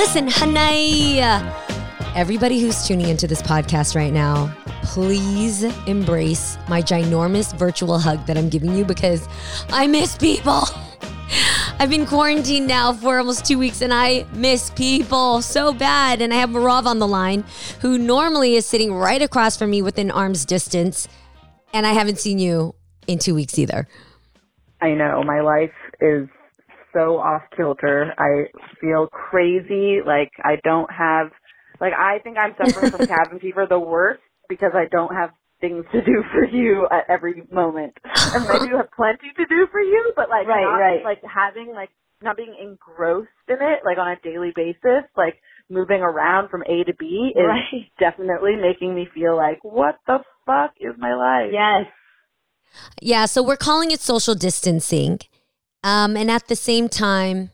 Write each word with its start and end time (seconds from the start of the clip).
Listen, 0.00 0.28
honey. 0.28 1.20
Everybody 2.16 2.58
who's 2.58 2.88
tuning 2.88 3.08
into 3.08 3.26
this 3.26 3.42
podcast 3.42 3.94
right 3.94 4.14
now, 4.14 4.50
please 4.82 5.62
embrace 5.86 6.56
my 6.70 6.80
ginormous 6.80 7.54
virtual 7.54 7.98
hug 7.98 8.24
that 8.24 8.38
I'm 8.38 8.48
giving 8.48 8.74
you 8.74 8.86
because 8.86 9.28
I 9.68 9.86
miss 9.86 10.16
people. 10.16 10.62
I've 11.78 11.90
been 11.90 12.06
quarantined 12.06 12.66
now 12.66 12.94
for 12.94 13.18
almost 13.18 13.44
two 13.44 13.58
weeks 13.58 13.82
and 13.82 13.92
I 13.92 14.24
miss 14.32 14.70
people 14.70 15.42
so 15.42 15.74
bad. 15.74 16.22
And 16.22 16.32
I 16.32 16.36
have 16.36 16.48
Merav 16.48 16.86
on 16.86 16.98
the 16.98 17.06
line, 17.06 17.44
who 17.82 17.98
normally 17.98 18.56
is 18.56 18.64
sitting 18.64 18.94
right 18.94 19.20
across 19.20 19.58
from 19.58 19.68
me 19.68 19.82
within 19.82 20.10
arm's 20.10 20.46
distance. 20.46 21.08
And 21.74 21.86
I 21.86 21.92
haven't 21.92 22.18
seen 22.18 22.38
you 22.38 22.74
in 23.06 23.18
two 23.18 23.34
weeks 23.34 23.58
either. 23.58 23.86
I 24.80 24.94
know. 24.94 25.22
My 25.22 25.42
life 25.42 25.74
is 26.00 26.26
so 26.92 27.18
off 27.18 27.42
kilter. 27.56 28.12
I 28.18 28.46
feel 28.80 29.06
crazy. 29.08 29.98
Like 30.04 30.30
I 30.42 30.56
don't 30.64 30.90
have, 30.92 31.28
like 31.80 31.92
I 31.92 32.18
think 32.22 32.36
I'm 32.38 32.54
suffering 32.58 32.90
from 32.90 33.06
cabin 33.06 33.38
fever 33.40 33.66
the 33.68 33.78
worst 33.78 34.22
because 34.48 34.72
I 34.74 34.86
don't 34.90 35.14
have 35.14 35.30
things 35.60 35.84
to 35.92 36.00
do 36.02 36.24
for 36.32 36.44
you 36.44 36.86
at 36.90 37.04
every 37.08 37.42
moment. 37.52 37.94
And 38.04 38.44
I 38.48 38.58
do 38.66 38.76
have 38.76 38.90
plenty 38.96 39.30
to 39.36 39.44
do 39.46 39.66
for 39.70 39.80
you, 39.80 40.12
but 40.16 40.28
like 40.30 40.46
Right, 40.46 40.62
not, 40.62 40.76
right. 40.76 41.04
like 41.04 41.20
having 41.22 41.72
like 41.74 41.90
not 42.22 42.36
being 42.36 42.54
engrossed 42.60 43.28
in 43.48 43.56
it 43.60 43.80
like 43.84 43.98
on 43.98 44.08
a 44.08 44.16
daily 44.22 44.52
basis, 44.54 45.04
like 45.16 45.36
moving 45.68 46.00
around 46.00 46.48
from 46.50 46.62
A 46.62 46.84
to 46.84 46.94
B 46.98 47.32
is 47.36 47.42
Right. 47.46 47.90
definitely 47.98 48.56
making 48.56 48.94
me 48.94 49.06
feel 49.14 49.36
like 49.36 49.58
what 49.62 49.98
the 50.06 50.18
fuck 50.46 50.72
is 50.80 50.94
my 50.98 51.14
life? 51.14 51.50
Yes. 51.52 51.86
Yeah, 53.00 53.26
so 53.26 53.42
we're 53.42 53.56
calling 53.56 53.90
it 53.90 54.00
social 54.00 54.34
distancing. 54.34 55.18
Um, 55.82 56.16
and 56.16 56.30
at 56.30 56.48
the 56.48 56.56
same 56.56 56.88
time, 56.88 57.50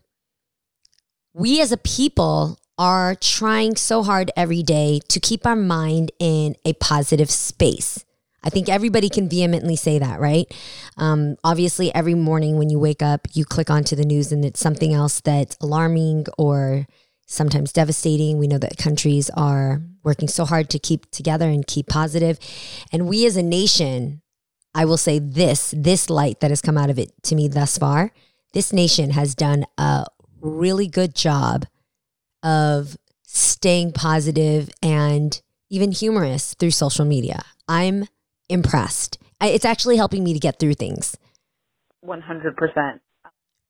we 1.33 1.61
as 1.61 1.71
a 1.71 1.77
people 1.77 2.59
are 2.77 3.15
trying 3.15 3.75
so 3.75 4.03
hard 4.03 4.31
every 4.35 4.63
day 4.63 4.99
to 5.09 5.19
keep 5.19 5.45
our 5.45 5.55
mind 5.55 6.11
in 6.19 6.55
a 6.65 6.73
positive 6.73 7.31
space. 7.31 8.03
I 8.43 8.49
think 8.49 8.69
everybody 8.69 9.09
can 9.09 9.27
vehemently 9.27 9.75
say 9.75 9.99
that, 9.99 10.19
right? 10.19 10.45
Um, 10.97 11.37
obviously, 11.43 11.93
every 11.93 12.13
morning 12.13 12.57
when 12.57 12.69
you 12.69 12.79
wake 12.79 13.01
up, 13.01 13.27
you 13.33 13.45
click 13.45 13.69
onto 13.69 13.95
the 13.95 14.05
news 14.05 14.31
and 14.31 14.45
it's 14.45 14.59
something 14.59 14.93
else 14.93 15.19
that's 15.21 15.57
alarming 15.59 16.27
or 16.37 16.87
sometimes 17.25 17.73
devastating. 17.73 18.37
We 18.37 18.47
know 18.47 18.59
that 18.59 18.77
countries 18.77 19.29
are 19.31 19.81
working 20.03 20.27
so 20.27 20.45
hard 20.45 20.69
to 20.69 20.79
keep 20.79 21.11
together 21.11 21.49
and 21.49 21.67
keep 21.67 21.87
positive. 21.87 22.39
And 22.91 23.07
we 23.07 23.25
as 23.25 23.35
a 23.35 23.43
nation, 23.43 24.21
I 24.77 24.85
will 24.85 24.97
say 24.97 25.19
this 25.19 25.73
this 25.75 26.09
light 26.09 26.39
that 26.39 26.51
has 26.51 26.61
come 26.61 26.77
out 26.77 26.89
of 26.89 26.97
it 26.99 27.11
to 27.23 27.35
me 27.35 27.47
thus 27.47 27.77
far, 27.77 28.11
this 28.53 28.71
nation 28.71 29.09
has 29.09 29.35
done 29.35 29.65
a 29.77 30.05
really 30.39 30.87
good 30.87 31.15
job 31.15 31.65
of 32.43 32.95
staying 33.25 33.91
positive 33.91 34.69
and 34.81 35.41
even 35.69 35.91
humorous 35.91 36.53
through 36.53 36.71
social 36.71 37.05
media. 37.05 37.41
I'm 37.67 38.05
impressed. 38.49 39.17
I, 39.41 39.47
it's 39.49 39.65
actually 39.65 39.97
helping 39.97 40.23
me 40.23 40.33
to 40.33 40.39
get 40.39 40.59
through 40.59 40.75
things, 40.75 41.17
One 42.01 42.21
hundred 42.21 42.55
percent. 42.55 43.01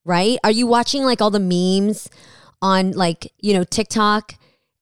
right? 0.04 0.38
Are 0.44 0.50
you 0.50 0.66
watching 0.66 1.02
like 1.04 1.20
all 1.20 1.30
the 1.30 1.40
memes 1.40 2.08
on 2.62 2.92
like, 2.92 3.32
you 3.40 3.54
know, 3.54 3.64
TikTok 3.64 4.34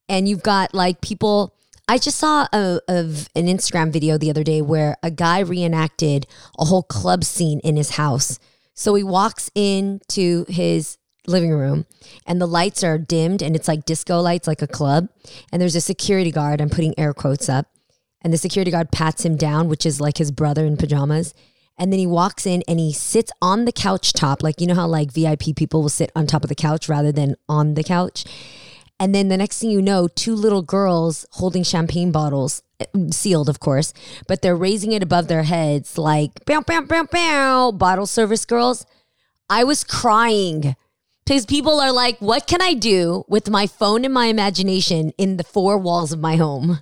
and 0.08 0.28
you've 0.28 0.42
got 0.42 0.74
like 0.74 1.00
people 1.00 1.54
I 1.88 1.98
just 1.98 2.18
saw 2.18 2.48
a, 2.52 2.80
of 2.88 3.28
an 3.36 3.46
Instagram 3.46 3.92
video 3.92 4.18
the 4.18 4.30
other 4.30 4.42
day 4.42 4.60
where 4.60 4.96
a 5.02 5.10
guy 5.10 5.38
reenacted 5.38 6.26
a 6.58 6.64
whole 6.64 6.82
club 6.82 7.22
scene 7.22 7.60
in 7.60 7.76
his 7.76 7.90
house. 7.90 8.40
So 8.74 8.94
he 8.94 9.04
walks 9.04 9.50
into 9.54 10.44
his 10.48 10.98
living 11.28 11.52
room 11.52 11.86
and 12.26 12.40
the 12.40 12.46
lights 12.46 12.82
are 12.82 12.98
dimmed 12.98 13.40
and 13.40 13.54
it's 13.54 13.68
like 13.68 13.84
disco 13.84 14.20
lights, 14.20 14.48
like 14.48 14.62
a 14.62 14.66
club. 14.66 15.08
And 15.52 15.62
there's 15.62 15.76
a 15.76 15.80
security 15.80 16.32
guard, 16.32 16.60
I'm 16.60 16.70
putting 16.70 16.98
air 16.98 17.14
quotes 17.14 17.48
up. 17.48 17.68
And 18.20 18.32
the 18.32 18.38
security 18.38 18.72
guard 18.72 18.90
pats 18.90 19.24
him 19.24 19.36
down, 19.36 19.68
which 19.68 19.86
is 19.86 20.00
like 20.00 20.18
his 20.18 20.32
brother 20.32 20.66
in 20.66 20.76
pajamas. 20.76 21.34
And 21.78 21.92
then 21.92 22.00
he 22.00 22.06
walks 22.06 22.46
in 22.46 22.64
and 22.66 22.80
he 22.80 22.92
sits 22.92 23.30
on 23.40 23.64
the 23.64 23.72
couch 23.72 24.12
top. 24.12 24.42
Like, 24.42 24.60
you 24.60 24.66
know 24.66 24.74
how 24.74 24.88
like 24.88 25.12
VIP 25.12 25.54
people 25.54 25.82
will 25.82 25.88
sit 25.88 26.10
on 26.16 26.26
top 26.26 26.42
of 26.42 26.48
the 26.48 26.54
couch 26.56 26.88
rather 26.88 27.12
than 27.12 27.36
on 27.48 27.74
the 27.74 27.84
couch? 27.84 28.24
And 28.98 29.14
then 29.14 29.28
the 29.28 29.36
next 29.36 29.58
thing 29.60 29.70
you 29.70 29.82
know, 29.82 30.08
two 30.08 30.34
little 30.34 30.62
girls 30.62 31.26
holding 31.32 31.62
champagne 31.62 32.12
bottles, 32.12 32.62
sealed, 33.10 33.48
of 33.48 33.60
course, 33.60 33.92
but 34.26 34.40
they're 34.40 34.56
raising 34.56 34.92
it 34.92 35.02
above 35.02 35.28
their 35.28 35.42
heads 35.42 35.98
like, 35.98 36.44
bow, 36.46 36.62
bow, 36.62 36.80
bow, 36.80 37.06
bow, 37.10 37.72
bottle 37.72 38.06
service 38.06 38.44
girls. 38.44 38.86
I 39.50 39.64
was 39.64 39.84
crying 39.84 40.76
because 41.24 41.44
people 41.44 41.78
are 41.80 41.92
like, 41.92 42.18
what 42.20 42.46
can 42.46 42.62
I 42.62 42.72
do 42.74 43.24
with 43.28 43.50
my 43.50 43.66
phone 43.66 44.04
and 44.04 44.14
my 44.14 44.26
imagination 44.26 45.12
in 45.18 45.36
the 45.36 45.44
four 45.44 45.76
walls 45.78 46.12
of 46.12 46.18
my 46.20 46.36
home? 46.36 46.80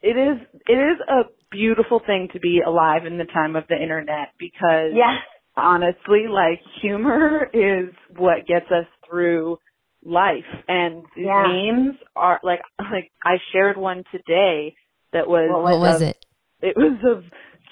It 0.00 0.16
is 0.16 0.38
it 0.66 0.72
is 0.72 0.98
a 1.08 1.22
beautiful 1.50 2.00
thing 2.04 2.28
to 2.32 2.40
be 2.40 2.60
alive 2.66 3.06
in 3.06 3.18
the 3.18 3.24
time 3.24 3.56
of 3.56 3.64
the 3.68 3.80
internet 3.80 4.28
because 4.38 4.92
Yeah. 4.94 5.16
honestly, 5.56 6.26
like 6.28 6.60
humor 6.80 7.48
is 7.52 7.94
what 8.16 8.46
gets 8.46 8.70
us 8.70 8.86
through 9.08 9.58
life. 10.08 10.48
And 10.68 11.04
Yeah. 11.16 11.44
memes 11.46 11.96
are 12.16 12.40
like 12.42 12.60
like 12.80 13.10
I 13.24 13.36
shared 13.52 13.76
one 13.76 14.04
today 14.10 14.74
that 15.12 15.28
was 15.28 15.48
What 15.50 15.62
What 15.62 15.78
was 15.80 15.96
of- 16.02 16.08
it? 16.08 16.24
It 16.60 16.76
was 16.76 16.98
of 17.04 17.24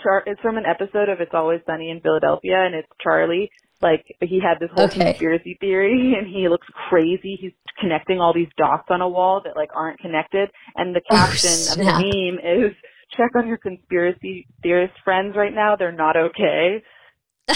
Char 0.03 0.23
it's 0.27 0.41
from 0.41 0.57
an 0.59 0.65
episode 0.67 1.09
of 1.09 1.21
It's 1.21 1.33
Always 1.35 1.61
Sunny 1.67 1.91
in 1.91 2.01
Philadelphia 2.01 2.57
and 2.65 2.75
it's 2.75 2.89
Charlie. 3.03 3.51
Like 3.83 4.05
he 4.21 4.41
had 4.41 4.59
this 4.61 4.71
whole 4.75 4.85
Okay. 4.85 5.01
conspiracy 5.05 5.57
theory 5.61 6.15
and 6.19 6.27
he 6.27 6.49
looks 6.49 6.67
crazy. 6.89 7.37
He's 7.41 7.53
connecting 7.81 8.21
all 8.21 8.33
these 8.33 8.49
dots 8.57 8.87
on 8.91 9.01
a 9.01 9.09
wall 9.09 9.41
that 9.45 9.57
like 9.57 9.71
aren't 9.75 9.99
connected 10.01 10.51
and 10.77 10.95
the 10.95 11.01
Oh, 11.11 11.15
caption 11.17 11.51
of 11.73 11.79
the 11.79 11.85
meme 11.85 12.39
is 12.67 12.73
check 13.17 13.31
on 13.37 13.47
your 13.49 13.59
conspiracy 13.59 14.47
theorist 14.63 14.95
friends 15.05 15.35
right 15.37 15.55
now. 15.55 15.77
They're 15.77 15.93
not 15.93 16.17
okay. 16.17 16.83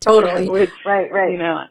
totally. 0.00 0.48
Which 0.48 0.70
Right, 0.84 1.10
right. 1.12 1.32
you 1.32 1.38
know 1.38 1.64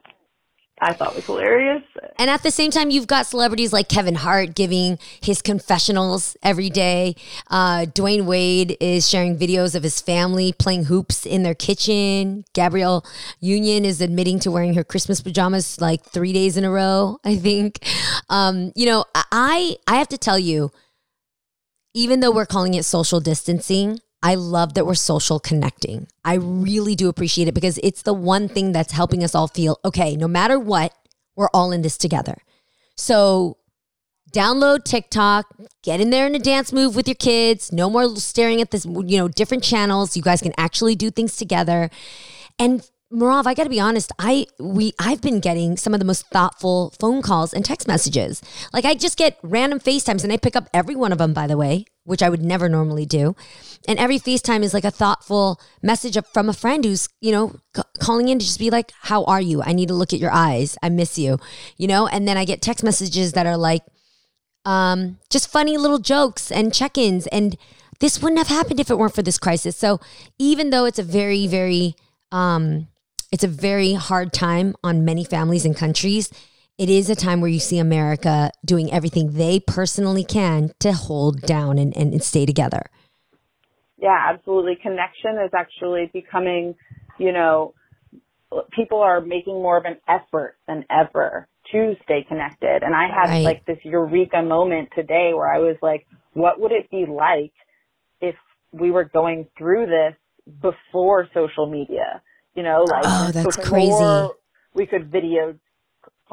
I 0.84 0.94
thought 0.94 1.16
was 1.16 1.26
hilarious. 1.26 1.84
And 2.20 2.30
at 2.30 2.44
the 2.44 2.52
same 2.52 2.70
time, 2.70 2.90
you've 2.92 3.08
got 3.08 3.26
celebrities 3.26 3.72
like 3.72 3.88
Kevin 3.88 4.16
Hart 4.16 4.54
giving 4.54 5.00
his 5.22 5.42
confessionals 5.42 6.36
every 6.44 6.70
day. 6.70 7.16
Uh, 7.50 7.86
Dwyane 7.86 8.26
Wade 8.26 8.76
is 8.82 9.10
sharing 9.10 9.38
videos 9.38 9.76
of 9.76 9.84
his 9.84 10.02
family 10.02 10.52
playing 10.52 10.86
hoops 10.86 11.26
in 11.26 11.44
their 11.44 11.56
kitchen. 11.56 12.44
Gabrielle 12.54 13.06
Union 13.40 13.86
is 13.86 14.02
admitting 14.02 14.40
to 14.40 14.52
wearing 14.52 14.74
her 14.74 14.84
Christmas 14.84 15.22
pajamas 15.22 15.80
like 15.80 16.04
three 16.04 16.34
days 16.34 16.58
in 16.58 16.66
a 16.66 16.72
row. 16.72 17.18
I 17.24 17.38
think. 17.38 17.80
Um, 18.30 18.74
you 18.76 18.86
know, 18.86 19.06
I 19.16 19.78
I 19.88 19.96
have 19.96 20.10
to 20.10 20.18
tell 20.18 20.38
you, 20.38 20.72
even 21.94 22.20
though 22.20 22.32
we're 22.32 22.46
calling 22.46 22.74
it 22.74 22.84
social 22.84 23.22
distancing, 23.22 24.00
I 24.24 24.36
love 24.36 24.74
that 24.76 24.86
we're 24.86 24.96
social 24.96 25.38
connecting. 25.40 26.08
I 26.24 26.36
really 26.36 26.96
do 26.96 27.10
appreciate 27.10 27.50
it 27.50 27.54
because 27.54 27.78
it's 27.84 28.04
the 28.04 28.14
one 28.14 28.48
thing 28.48 28.72
that's 28.72 28.94
helping 28.94 29.24
us 29.24 29.36
all 29.36 29.50
feel 29.50 29.80
okay, 29.84 30.16
no 30.16 30.30
matter 30.30 30.58
what, 30.58 30.94
we're 31.36 31.50
all 31.54 31.74
in 31.74 31.82
this 31.82 31.98
together. 31.98 32.38
So 32.96 33.58
download 34.32 34.86
TikTok, 34.86 35.46
get 35.84 36.00
in 36.00 36.10
there 36.10 36.26
in 36.26 36.36
a 36.36 36.40
dance 36.40 36.72
move 36.72 36.96
with 36.96 37.08
your 37.08 37.16
kids. 37.16 37.74
No 37.74 37.90
more 37.90 38.16
staring 38.16 38.62
at 38.62 38.72
this, 38.72 38.86
you 38.86 39.18
know, 39.18 39.28
different 39.28 39.64
channels. 39.64 40.16
You 40.16 40.24
guys 40.24 40.42
can 40.42 40.54
actually 40.58 40.96
do 40.96 41.12
things 41.12 41.36
together. 41.36 41.90
And 42.58 42.88
Merav, 43.12 43.46
I 43.46 43.54
got 43.54 43.66
to 43.66 43.70
be 43.70 43.80
honest. 43.80 44.12
I 44.18 44.48
we 44.58 44.94
I've 45.00 45.22
been 45.22 45.40
getting 45.40 45.78
some 45.78 45.94
of 45.94 46.00
the 46.00 46.06
most 46.06 46.28
thoughtful 46.28 46.94
phone 47.00 47.22
calls 47.22 47.54
and 47.54 47.64
text 47.64 47.88
messages. 47.88 48.42
Like 48.72 48.86
I 48.86 48.96
just 48.96 49.18
get 49.18 49.38
random 49.44 49.80
FaceTimes, 49.80 50.24
and 50.24 50.34
I 50.34 50.38
pick 50.38 50.56
up 50.56 50.68
every 50.74 50.96
one 50.96 51.12
of 51.12 51.20
them. 51.20 51.34
By 51.34 51.46
the 51.46 51.58
way, 51.58 51.86
which 52.06 52.22
I 52.24 52.30
would 52.30 52.42
never 52.42 52.68
normally 52.70 53.06
do. 53.06 53.36
And 53.88 54.00
every 54.00 54.20
FaceTime 54.20 54.64
is 54.64 54.74
like 54.74 54.86
a 54.86 54.92
thoughtful 54.92 55.60
message 55.82 56.18
from 56.34 56.50
a 56.50 56.54
friend 56.54 56.84
who's 56.84 57.10
you 57.22 57.32
know 57.32 57.56
c- 57.76 57.84
calling 58.00 58.30
in 58.30 58.40
to 58.40 58.46
just 58.46 58.60
be 58.60 58.70
like, 58.70 58.92
"How 59.02 59.24
are 59.26 59.42
you? 59.42 59.62
I 59.62 59.74
need 59.74 59.88
to 59.88 59.94
look 59.94 60.14
at 60.14 60.20
your 60.20 60.32
eyes. 60.32 60.78
I 60.82 60.90
miss 60.90 61.18
you." 61.18 61.40
You 61.78 61.88
know. 61.88 62.08
And 62.08 62.28
then 62.28 62.38
I 62.38 62.46
get 62.46 62.62
text 62.62 62.84
messages 62.84 63.34
that 63.34 63.46
are 63.46 63.58
like, 63.58 63.84
um, 64.66 65.20
just 65.30 65.52
funny 65.52 65.78
little 65.78 66.00
jokes 66.00 66.52
and 66.52 66.74
check-ins 66.74 67.28
and 67.28 67.58
this 68.00 68.22
wouldn't 68.22 68.40
have 68.40 68.48
happened 68.48 68.80
if 68.80 68.90
it 68.90 68.98
weren't 68.98 69.16
for 69.16 69.22
this 69.22 69.38
crisis 69.38 69.76
so 69.76 70.00
even 70.40 70.70
though 70.70 70.86
it's 70.86 71.00
a 71.00 71.04
very 71.04 71.48
very 71.48 71.96
um, 72.32 72.88
it's 73.32 73.44
a 73.44 73.48
very 73.48 73.94
hard 73.94 74.32
time 74.34 74.76
on 74.84 75.06
many 75.06 75.24
families 75.24 75.66
and 75.66 75.76
countries 75.76 76.32
it 76.78 76.90
is 76.90 77.10
a 77.10 77.16
time 77.16 77.42
where 77.42 77.50
you 77.50 77.60
see 77.60 77.80
america 77.80 78.50
doing 78.66 78.92
everything 78.92 79.34
they 79.34 79.60
personally 79.60 80.24
can 80.24 80.72
to 80.80 80.92
hold 80.94 81.42
down 81.42 81.78
and, 81.78 81.96
and, 81.96 82.24
stay 82.24 82.46
together 82.46 82.84
Yeah, 83.98 84.20
absolutely. 84.34 84.76
Connection 84.82 85.38
is 85.46 85.52
actually 85.56 86.10
becoming, 86.12 86.76
you 87.18 87.32
know, 87.32 87.74
people 88.72 89.00
are 89.00 89.22
making 89.22 89.54
more 89.54 89.78
of 89.78 89.86
an 89.86 89.98
effort 90.08 90.58
than 90.68 90.84
ever 90.90 91.48
to 91.72 91.96
stay 92.04 92.26
connected. 92.28 92.84
And 92.84 92.94
I 92.94 93.08
had 93.08 93.30
Right. 93.30 93.46
like 93.46 93.66
this 93.66 93.80
eureka 93.84 94.42
moment 94.42 94.90
today 94.94 95.34
where 95.34 95.52
I 95.52 95.60
was 95.60 95.78
like, 95.82 96.06
what 96.34 96.60
would 96.60 96.72
it 96.72 96.90
be 96.92 97.06
like 97.06 97.54
if 98.20 98.36
we 98.72 98.92
were 98.92 99.06
going 99.06 99.48
through 99.58 99.86
this 99.86 100.16
before 100.62 101.30
social 101.34 101.66
media? 101.66 102.22
You 102.56 102.64
know, 102.64 102.84
like 102.84 103.06
Oh, 103.08 103.32
that's 103.32 103.56
crazy. 103.58 104.30
We 104.76 104.86
could 104.86 105.12
video 105.12 105.56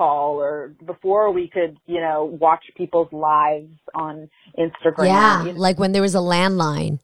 call 0.00 0.40
or 0.40 0.74
before 0.86 1.30
we 1.30 1.46
could, 1.46 1.76
you 1.86 2.00
know, 2.00 2.24
watch 2.40 2.64
people's 2.74 3.12
lives 3.12 3.76
on 3.94 4.30
Instagram. 4.58 5.04
Yeah, 5.04 5.44
you 5.44 5.52
know? 5.52 5.60
like 5.60 5.78
when 5.78 5.92
there 5.92 6.00
was 6.00 6.14
a 6.14 6.18
landline. 6.18 7.00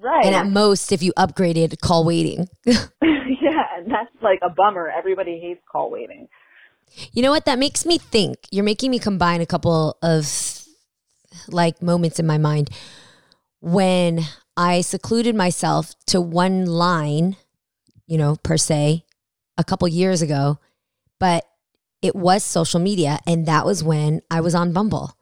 Right. 0.00 0.24
And 0.24 0.34
at 0.34 0.46
most, 0.46 0.90
if 0.90 1.02
you 1.02 1.12
upgraded, 1.18 1.78
call 1.80 2.04
waiting. 2.04 2.48
yeah, 2.64 3.64
and 3.76 3.90
that's 3.90 4.14
like 4.22 4.38
a 4.42 4.48
bummer. 4.48 4.90
Everybody 4.96 5.38
hates 5.38 5.60
call 5.70 5.90
waiting. 5.90 6.28
You 7.12 7.20
know 7.20 7.30
what? 7.30 7.44
That 7.44 7.58
makes 7.58 7.84
me 7.84 7.98
think. 7.98 8.38
You're 8.50 8.64
making 8.64 8.90
me 8.90 8.98
combine 8.98 9.42
a 9.42 9.46
couple 9.46 9.98
of 10.00 10.64
like 11.48 11.82
moments 11.82 12.18
in 12.18 12.26
my 12.26 12.38
mind 12.38 12.70
when 13.60 14.20
I 14.56 14.80
secluded 14.80 15.34
myself 15.34 15.92
to 16.06 16.22
one 16.22 16.64
line, 16.64 17.36
you 18.06 18.16
know, 18.16 18.36
per 18.42 18.56
se, 18.56 19.04
a 19.58 19.64
couple 19.64 19.88
years 19.88 20.22
ago, 20.22 20.58
but 21.18 21.44
it 22.02 22.14
was 22.14 22.44
social 22.44 22.80
media, 22.80 23.18
and 23.26 23.46
that 23.46 23.66
was 23.66 23.82
when 23.82 24.22
I 24.30 24.40
was 24.40 24.54
on 24.54 24.72
Bumble. 24.72 25.16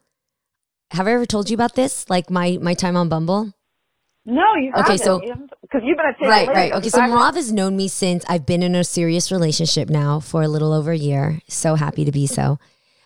Have 0.91 1.07
I 1.07 1.11
ever 1.11 1.25
told 1.25 1.49
you 1.49 1.55
about 1.55 1.75
this? 1.75 2.09
Like 2.09 2.29
my 2.29 2.57
my 2.61 2.73
time 2.73 2.95
on 2.95 3.09
Bumble? 3.09 3.53
No, 4.25 4.43
you 4.55 4.71
Okay, 4.75 4.81
haven't. 4.81 4.93
Okay, 4.93 5.03
so- 5.03 5.19
because 5.61 5.81
you've 5.85 5.97
been 5.97 6.05
a 6.05 6.17
tail 6.19 6.29
Right, 6.29 6.47
right. 6.49 6.73
Okay, 6.73 6.89
so 6.89 6.99
Merav 6.99 7.35
has 7.35 7.51
known 7.51 7.75
me 7.77 7.87
since 7.87 8.25
I've 8.27 8.45
been 8.45 8.61
in 8.61 8.75
a 8.75 8.83
serious 8.83 9.31
relationship 9.31 9.89
now 9.89 10.19
for 10.19 10.41
a 10.43 10.47
little 10.47 10.73
over 10.73 10.91
a 10.91 10.97
year. 10.97 11.39
So 11.47 11.75
happy 11.75 12.03
to 12.05 12.11
be 12.11 12.27
so. 12.27 12.59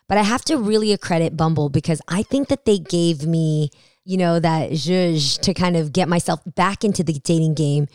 But 0.08 0.18
I 0.18 0.24
have 0.24 0.44
to 0.46 0.58
really 0.58 0.92
accredit 0.92 1.38
Bumble 1.38 1.70
because 1.70 2.02
I 2.08 2.24
think 2.24 2.50
that 2.50 2.66
they 2.66 2.80
gave 2.80 3.26
me, 3.26 3.70
you 4.04 4.18
know, 4.18 4.40
that 4.40 4.72
zhuzh 4.72 5.40
to 5.42 5.54
kind 5.54 5.78
of 5.78 5.94
get 5.94 6.10
myself 6.10 6.42
back 6.46 6.84
into 6.84 7.04
the 7.04 7.14
dating 7.14 7.54
game 7.54 7.88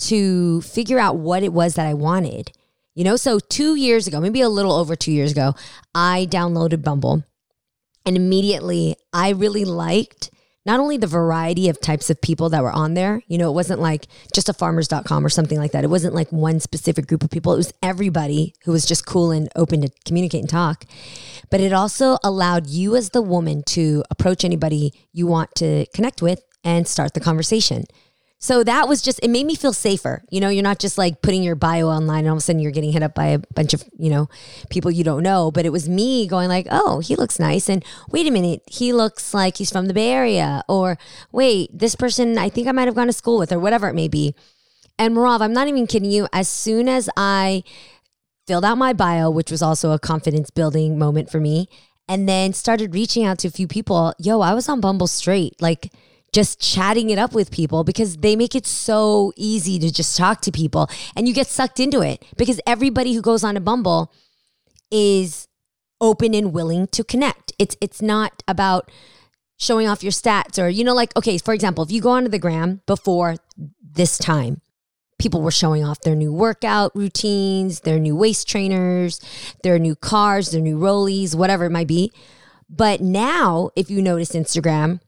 to 0.00 0.60
figure 0.62 0.98
out 0.98 1.16
what 1.16 1.42
it 1.42 1.52
was 1.52 1.74
that 1.74 1.86
I 1.86 1.94
wanted. 1.94 2.52
You 2.98 3.04
know, 3.04 3.14
so 3.14 3.38
two 3.38 3.76
years 3.76 4.08
ago, 4.08 4.20
maybe 4.20 4.40
a 4.40 4.48
little 4.48 4.72
over 4.72 4.96
two 4.96 5.12
years 5.12 5.30
ago, 5.30 5.54
I 5.94 6.26
downloaded 6.28 6.82
Bumble 6.82 7.22
and 8.04 8.16
immediately 8.16 8.96
I 9.12 9.28
really 9.28 9.64
liked 9.64 10.32
not 10.66 10.80
only 10.80 10.96
the 10.96 11.06
variety 11.06 11.68
of 11.68 11.80
types 11.80 12.10
of 12.10 12.20
people 12.20 12.48
that 12.48 12.60
were 12.60 12.72
on 12.72 12.94
there, 12.94 13.22
you 13.28 13.38
know, 13.38 13.50
it 13.50 13.54
wasn't 13.54 13.78
like 13.78 14.08
just 14.34 14.48
a 14.48 14.52
farmers.com 14.52 15.24
or 15.24 15.28
something 15.28 15.58
like 15.58 15.70
that. 15.70 15.84
It 15.84 15.90
wasn't 15.90 16.16
like 16.16 16.32
one 16.32 16.58
specific 16.58 17.06
group 17.06 17.22
of 17.22 17.30
people. 17.30 17.52
It 17.52 17.58
was 17.58 17.72
everybody 17.84 18.56
who 18.64 18.72
was 18.72 18.84
just 18.84 19.06
cool 19.06 19.30
and 19.30 19.48
open 19.54 19.82
to 19.82 19.90
communicate 20.04 20.40
and 20.40 20.50
talk. 20.50 20.84
But 21.52 21.60
it 21.60 21.72
also 21.72 22.18
allowed 22.24 22.66
you 22.66 22.96
as 22.96 23.10
the 23.10 23.22
woman 23.22 23.62
to 23.66 24.02
approach 24.10 24.44
anybody 24.44 24.92
you 25.12 25.28
want 25.28 25.54
to 25.54 25.86
connect 25.94 26.20
with 26.20 26.40
and 26.64 26.88
start 26.88 27.14
the 27.14 27.20
conversation. 27.20 27.84
So 28.40 28.62
that 28.62 28.88
was 28.88 29.02
just, 29.02 29.18
it 29.20 29.30
made 29.30 29.46
me 29.46 29.56
feel 29.56 29.72
safer. 29.72 30.22
You 30.30 30.40
know, 30.40 30.48
you're 30.48 30.62
not 30.62 30.78
just 30.78 30.96
like 30.96 31.22
putting 31.22 31.42
your 31.42 31.56
bio 31.56 31.88
online 31.88 32.20
and 32.20 32.28
all 32.28 32.34
of 32.34 32.38
a 32.38 32.40
sudden 32.40 32.62
you're 32.62 32.70
getting 32.70 32.92
hit 32.92 33.02
up 33.02 33.14
by 33.14 33.26
a 33.26 33.40
bunch 33.54 33.74
of, 33.74 33.82
you 33.98 34.10
know, 34.10 34.28
people 34.70 34.92
you 34.92 35.02
don't 35.02 35.24
know. 35.24 35.50
But 35.50 35.66
it 35.66 35.72
was 35.72 35.88
me 35.88 36.28
going 36.28 36.48
like, 36.48 36.68
oh, 36.70 37.00
he 37.00 37.16
looks 37.16 37.40
nice. 37.40 37.68
And 37.68 37.84
wait 38.10 38.28
a 38.28 38.30
minute, 38.30 38.62
he 38.66 38.92
looks 38.92 39.34
like 39.34 39.56
he's 39.56 39.72
from 39.72 39.86
the 39.86 39.94
Bay 39.94 40.10
Area. 40.12 40.62
Or 40.68 40.98
wait, 41.32 41.76
this 41.76 41.96
person 41.96 42.38
I 42.38 42.48
think 42.48 42.68
I 42.68 42.72
might 42.72 42.86
have 42.86 42.94
gone 42.94 43.08
to 43.08 43.12
school 43.12 43.38
with 43.38 43.50
or 43.50 43.58
whatever 43.58 43.88
it 43.88 43.94
may 43.94 44.08
be. 44.08 44.36
And 45.00 45.16
Merav, 45.16 45.40
I'm 45.40 45.52
not 45.52 45.66
even 45.66 45.88
kidding 45.88 46.10
you. 46.10 46.28
As 46.32 46.48
soon 46.48 46.88
as 46.88 47.10
I 47.16 47.64
filled 48.46 48.64
out 48.64 48.78
my 48.78 48.92
bio, 48.92 49.30
which 49.30 49.50
was 49.50 49.62
also 49.62 49.90
a 49.90 49.98
confidence 49.98 50.50
building 50.50 50.96
moment 50.96 51.28
for 51.28 51.40
me, 51.40 51.68
and 52.08 52.28
then 52.28 52.52
started 52.52 52.94
reaching 52.94 53.24
out 53.24 53.38
to 53.40 53.48
a 53.48 53.50
few 53.50 53.66
people, 53.66 54.14
yo, 54.18 54.40
I 54.40 54.54
was 54.54 54.68
on 54.68 54.80
Bumble 54.80 55.08
straight. 55.08 55.60
Like, 55.60 55.92
just 56.32 56.60
chatting 56.60 57.10
it 57.10 57.18
up 57.18 57.32
with 57.32 57.50
people 57.50 57.84
because 57.84 58.18
they 58.18 58.36
make 58.36 58.54
it 58.54 58.66
so 58.66 59.32
easy 59.36 59.78
to 59.78 59.90
just 59.92 60.16
talk 60.16 60.40
to 60.42 60.52
people 60.52 60.88
and 61.16 61.26
you 61.26 61.34
get 61.34 61.46
sucked 61.46 61.80
into 61.80 62.00
it 62.00 62.24
because 62.36 62.60
everybody 62.66 63.14
who 63.14 63.22
goes 63.22 63.42
on 63.42 63.56
a 63.56 63.60
Bumble 63.60 64.12
is 64.90 65.48
open 66.00 66.34
and 66.34 66.52
willing 66.52 66.86
to 66.88 67.02
connect. 67.02 67.52
It's 67.58 67.76
it's 67.80 68.02
not 68.02 68.42
about 68.46 68.90
showing 69.56 69.88
off 69.88 70.02
your 70.02 70.12
stats 70.12 70.62
or 70.62 70.68
you 70.68 70.84
know 70.84 70.94
like 70.94 71.16
okay, 71.16 71.38
for 71.38 71.54
example, 71.54 71.84
if 71.84 71.90
you 71.90 72.00
go 72.00 72.10
onto 72.10 72.28
the 72.28 72.38
gram 72.38 72.82
before 72.86 73.36
this 73.82 74.18
time, 74.18 74.60
people 75.18 75.42
were 75.42 75.50
showing 75.50 75.84
off 75.84 76.00
their 76.00 76.14
new 76.14 76.32
workout 76.32 76.94
routines, 76.94 77.80
their 77.80 77.98
new 77.98 78.14
waist 78.14 78.48
trainers, 78.48 79.20
their 79.62 79.78
new 79.78 79.96
cars, 79.96 80.50
their 80.50 80.60
new 80.60 80.78
rollies, 80.78 81.34
whatever 81.34 81.64
it 81.64 81.70
might 81.70 81.88
be. 81.88 82.12
But 82.70 83.00
now, 83.00 83.70
if 83.76 83.90
you 83.90 84.02
notice 84.02 84.32
Instagram, 84.32 85.00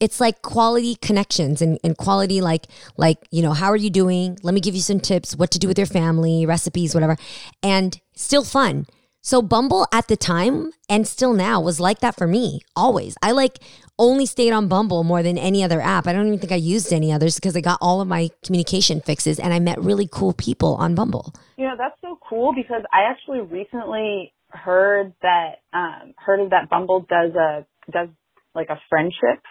it's 0.00 0.20
like 0.20 0.42
quality 0.42 0.96
connections 0.96 1.62
and, 1.62 1.78
and 1.82 1.96
quality 1.96 2.40
like 2.40 2.66
like 2.96 3.18
you 3.30 3.42
know 3.42 3.52
how 3.52 3.68
are 3.68 3.76
you 3.76 3.90
doing? 3.90 4.38
Let 4.42 4.54
me 4.54 4.60
give 4.60 4.74
you 4.74 4.80
some 4.80 5.00
tips. 5.00 5.36
What 5.36 5.50
to 5.52 5.58
do 5.58 5.68
with 5.68 5.78
your 5.78 5.86
family 5.86 6.46
recipes 6.46 6.94
whatever. 6.94 7.16
And 7.62 8.00
still 8.14 8.44
fun. 8.44 8.86
So 9.22 9.42
bumble 9.42 9.88
at 9.92 10.06
the 10.06 10.16
time 10.16 10.70
and 10.88 11.06
still 11.06 11.32
now 11.32 11.60
was 11.60 11.80
like 11.80 11.98
that 12.00 12.16
for 12.16 12.28
me 12.28 12.60
always. 12.76 13.16
I 13.22 13.32
like 13.32 13.58
only 13.98 14.26
stayed 14.26 14.52
on 14.52 14.68
bumble 14.68 15.02
more 15.02 15.22
than 15.22 15.36
any 15.36 15.64
other 15.64 15.80
app. 15.80 16.06
I 16.06 16.12
don't 16.12 16.28
even 16.28 16.38
think 16.38 16.52
i 16.52 16.56
used 16.56 16.92
any 16.92 17.12
others 17.12 17.34
because 17.34 17.56
i 17.56 17.60
got 17.60 17.78
all 17.80 18.00
of 18.00 18.06
my 18.06 18.30
communication 18.44 19.00
fixes 19.00 19.40
and 19.40 19.52
i 19.52 19.58
met 19.58 19.82
really 19.82 20.08
cool 20.10 20.32
people 20.32 20.76
on 20.76 20.94
bumble. 20.94 21.34
You 21.56 21.64
know, 21.66 21.74
that's 21.76 22.00
so 22.00 22.18
cool 22.28 22.52
because 22.54 22.82
I 22.92 23.10
actually 23.10 23.40
recently 23.40 24.32
heard 24.50 25.12
that 25.22 25.62
um 25.72 26.14
heard 26.16 26.40
of 26.40 26.50
that 26.50 26.68
Bumble 26.70 27.00
does 27.00 27.34
a 27.34 27.66
does 27.90 28.08
like 28.54 28.68
a 28.70 28.80
friendship 28.88 29.42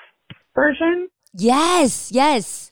version. 0.55 1.09
yes 1.33 2.11
yes 2.11 2.71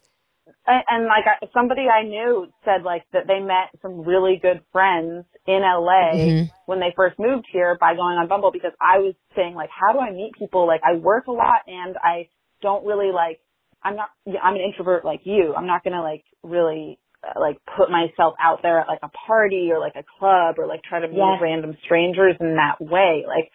And, 0.66 0.84
and 0.90 1.06
like 1.06 1.26
I, 1.28 1.46
somebody 1.54 1.84
I 1.88 2.04
knew 2.04 2.48
said 2.66 2.84
like 2.84 3.04
that 3.14 3.28
they 3.28 3.40
met 3.40 3.70
some 3.82 4.02
really 4.02 4.40
good 4.42 4.62
friends 4.72 5.26
in 5.48 5.62
LA 5.62 6.16
Mhm. 6.16 6.52
when 6.66 6.80
they 6.80 6.94
first 6.96 7.20
moved 7.20 7.46
here 7.52 7.78
by 7.80 7.96
going 7.96 8.18
on 8.18 8.28
Bumble 8.28 8.52
because 8.52 8.72
I 8.82 9.00
was 9.00 9.16
saying 9.36 9.56
like 9.56 9.70
how 9.70 9.94
do 9.94 10.00
I 10.00 10.12
meet 10.12 10.34
people 10.38 10.66
like 10.68 10.82
I 10.84 10.96
work 10.96 11.28
a 11.28 11.32
lot 11.32 11.62
and 11.68 11.96
I 12.02 12.30
don't 12.62 12.86
really 12.86 13.12
like 13.12 13.40
I'm 13.84 13.96
not 13.96 14.10
I'm 14.42 14.56
an 14.56 14.62
introvert 14.62 15.04
like 15.06 15.22
you. 15.26 15.54
I'm 15.56 15.68
not 15.68 15.84
to 15.84 16.02
like 16.02 16.24
really 16.44 17.00
uh, 17.24 17.40
like 17.40 17.58
put 17.78 17.90
myself 17.92 18.34
out 18.42 18.60
there 18.64 18.80
at 18.80 18.88
like 18.88 19.00
a 19.04 19.10
party 19.10 19.70
or 19.72 19.80
like 19.80 19.96
a 19.96 20.04
club 20.20 20.56
or 20.58 20.68
like 20.68 20.84
try 20.84 21.00
to 21.02 21.08
meet 21.08 21.18
Yes. 21.18 21.42
random 21.42 21.76
strangers 21.84 22.36
in 22.40 22.56
that 22.56 22.80
way. 22.80 23.26
Like 23.28 23.52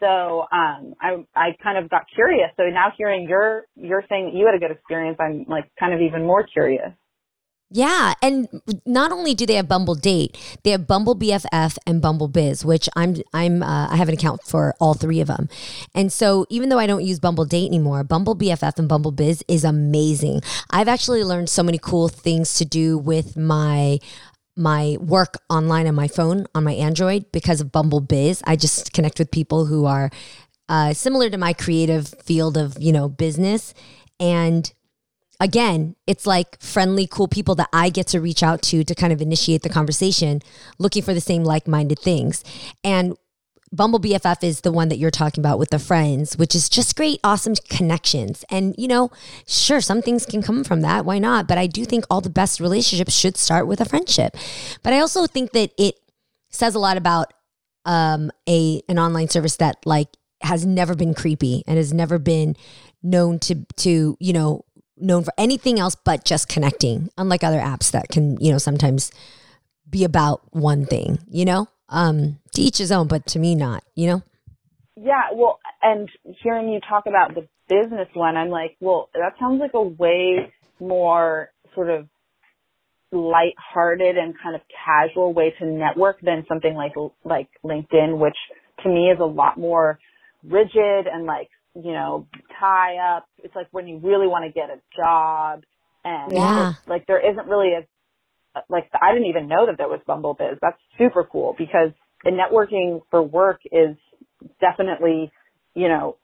so 0.00 0.46
um 0.52 0.94
I 1.00 1.24
I 1.34 1.56
kind 1.62 1.78
of 1.78 1.90
got 1.90 2.02
curious. 2.14 2.50
So 2.56 2.64
now 2.64 2.92
hearing 2.96 3.28
your 3.28 3.66
your 3.76 4.04
saying 4.08 4.26
that 4.26 4.34
you 4.34 4.46
had 4.46 4.54
a 4.54 4.58
good 4.58 4.70
experience, 4.70 5.18
I'm 5.20 5.44
like 5.48 5.70
kind 5.78 5.94
of 5.94 6.00
even 6.00 6.24
more 6.24 6.44
curious. 6.44 6.92
Yeah, 7.70 8.14
and 8.22 8.48
not 8.86 9.12
only 9.12 9.34
do 9.34 9.44
they 9.44 9.54
have 9.54 9.68
Bumble 9.68 9.94
Date, 9.94 10.38
they 10.62 10.70
have 10.70 10.86
Bumble 10.86 11.14
BFF 11.14 11.76
and 11.86 12.00
Bumble 12.00 12.28
Biz, 12.28 12.64
which 12.64 12.88
I'm 12.96 13.16
I'm 13.34 13.62
uh, 13.62 13.88
I 13.90 13.96
have 13.96 14.08
an 14.08 14.14
account 14.14 14.42
for 14.42 14.74
all 14.80 14.94
three 14.94 15.20
of 15.20 15.28
them. 15.28 15.50
And 15.94 16.10
so 16.10 16.46
even 16.48 16.70
though 16.70 16.78
I 16.78 16.86
don't 16.86 17.04
use 17.04 17.20
Bumble 17.20 17.44
Date 17.44 17.66
anymore, 17.66 18.04
Bumble 18.04 18.34
BFF 18.34 18.78
and 18.78 18.88
Bumble 18.88 19.10
Biz 19.10 19.44
is 19.48 19.64
amazing. 19.64 20.40
I've 20.70 20.88
actually 20.88 21.22
learned 21.22 21.50
so 21.50 21.62
many 21.62 21.76
cool 21.76 22.08
things 22.08 22.54
to 22.54 22.64
do 22.64 22.96
with 22.96 23.36
my 23.36 23.98
my 24.58 24.96
work 25.00 25.36
online 25.48 25.86
on 25.86 25.94
my 25.94 26.08
phone 26.08 26.46
on 26.54 26.64
my 26.64 26.72
Android 26.72 27.30
because 27.32 27.60
of 27.60 27.72
Bumble 27.72 28.00
Biz. 28.00 28.42
I 28.46 28.56
just 28.56 28.92
connect 28.92 29.18
with 29.18 29.30
people 29.30 29.66
who 29.66 29.86
are 29.86 30.10
uh, 30.68 30.92
similar 30.92 31.30
to 31.30 31.38
my 31.38 31.52
creative 31.52 32.14
field 32.22 32.56
of 32.56 32.76
you 32.78 32.92
know 32.92 33.08
business 33.08 33.72
and 34.20 34.72
again, 35.40 35.94
it's 36.06 36.26
like 36.26 36.60
friendly, 36.60 37.06
cool 37.06 37.28
people 37.28 37.54
that 37.56 37.68
I 37.72 37.90
get 37.90 38.08
to 38.08 38.20
reach 38.20 38.42
out 38.42 38.62
to 38.62 38.84
to 38.84 38.94
kind 38.94 39.12
of 39.12 39.22
initiate 39.22 39.62
the 39.62 39.68
conversation, 39.68 40.40
looking 40.78 41.02
for 41.02 41.14
the 41.14 41.20
same 41.20 41.44
like 41.44 41.68
minded 41.68 41.98
things. 41.98 42.44
And 42.82 43.16
Bumble 43.70 44.00
BFF 44.00 44.42
is 44.42 44.62
the 44.62 44.72
one 44.72 44.88
that 44.88 44.98
you're 44.98 45.10
talking 45.10 45.42
about 45.42 45.58
with 45.58 45.70
the 45.70 45.78
friends, 45.78 46.36
which 46.36 46.54
is 46.54 46.68
just 46.68 46.96
great, 46.96 47.20
awesome 47.22 47.54
connections. 47.68 48.44
And, 48.50 48.74
you 48.78 48.88
know, 48.88 49.10
sure, 49.46 49.80
some 49.80 50.02
things 50.02 50.24
can 50.26 50.42
come 50.42 50.64
from 50.64 50.80
that. 50.82 51.04
Why 51.04 51.18
not? 51.18 51.46
But 51.46 51.58
I 51.58 51.66
do 51.66 51.84
think 51.84 52.04
all 52.08 52.20
the 52.20 52.30
best 52.30 52.60
relationships 52.60 53.14
should 53.14 53.36
start 53.36 53.66
with 53.66 53.80
a 53.80 53.84
friendship. 53.84 54.36
But 54.82 54.92
I 54.92 55.00
also 55.00 55.26
think 55.26 55.52
that 55.52 55.72
it 55.78 55.96
says 56.50 56.74
a 56.74 56.78
lot 56.78 56.96
about 56.96 57.32
um, 57.84 58.30
a 58.48 58.82
an 58.88 58.98
online 58.98 59.28
service 59.28 59.56
that 59.56 59.76
like 59.84 60.08
has 60.42 60.64
never 60.64 60.94
been 60.94 61.14
creepy 61.14 61.64
and 61.66 61.76
has 61.76 61.92
never 61.92 62.18
been 62.18 62.56
known 63.02 63.38
to 63.40 63.64
to 63.76 64.16
you 64.20 64.32
know 64.32 64.64
known 64.96 65.24
for 65.24 65.32
anything 65.38 65.78
else 65.78 65.94
but 65.94 66.24
just 66.24 66.48
connecting 66.48 67.08
unlike 67.16 67.44
other 67.44 67.60
apps 67.60 67.90
that 67.90 68.08
can 68.08 68.38
you 68.40 68.52
know 68.52 68.58
sometimes 68.58 69.10
be 69.88 70.04
about 70.04 70.42
one 70.54 70.84
thing 70.84 71.18
you 71.30 71.44
know 71.44 71.68
um 71.88 72.38
to 72.52 72.60
each 72.62 72.78
his 72.78 72.92
own 72.92 73.06
but 73.06 73.26
to 73.26 73.38
me 73.38 73.54
not 73.54 73.82
you 73.94 74.06
know 74.06 74.22
Yeah, 74.96 75.30
well, 75.32 75.58
and 75.82 76.08
hearing 76.42 76.68
you 76.68 76.80
talk 76.80 77.04
about 77.06 77.34
the 77.34 77.46
business 77.68 78.08
one, 78.14 78.36
I'm 78.36 78.48
like, 78.48 78.76
well, 78.80 79.08
that 79.14 79.34
sounds 79.38 79.60
like 79.60 79.74
a 79.74 79.82
way 79.82 80.52
more 80.80 81.50
sort 81.74 81.90
of 81.90 82.08
light-hearted 83.10 84.16
and 84.16 84.34
kind 84.42 84.54
of 84.54 84.60
casual 84.84 85.32
way 85.32 85.54
to 85.58 85.66
network 85.66 86.20
than 86.20 86.44
something 86.48 86.74
like 86.74 86.92
like 87.24 87.48
LinkedIn, 87.64 88.18
which 88.18 88.36
to 88.82 88.88
me 88.88 89.10
is 89.10 89.18
a 89.20 89.24
lot 89.24 89.56
more 89.58 89.98
rigid 90.44 91.06
and 91.12 91.24
like 91.24 91.48
you 91.74 91.92
know 91.92 92.26
tie 92.60 92.96
up. 93.16 93.26
It's 93.42 93.54
like 93.54 93.68
when 93.70 93.88
you 93.88 93.98
really 93.98 94.26
want 94.26 94.44
to 94.44 94.52
get 94.52 94.68
a 94.70 94.80
job, 94.96 95.62
and 96.04 96.32
Yeah. 96.34 96.74
like 96.86 97.06
there 97.06 97.20
isn't 97.32 97.46
really 97.48 97.72
a 97.74 97.86
like 98.68 98.90
I 99.00 99.12
didn't 99.12 99.28
even 99.28 99.48
know 99.48 99.66
that 99.66 99.76
there 99.78 99.88
was 99.88 100.00
Bumble 100.06 100.34
Biz. 100.34 100.58
That's 100.60 100.78
super 100.98 101.24
cool 101.30 101.54
because 101.58 101.90
and 102.24 102.38
networking 102.38 103.00
for 103.10 103.22
work 103.22 103.60
is 103.70 103.96
definitely, 104.60 105.30
you 105.74 105.88
know, 105.88 106.16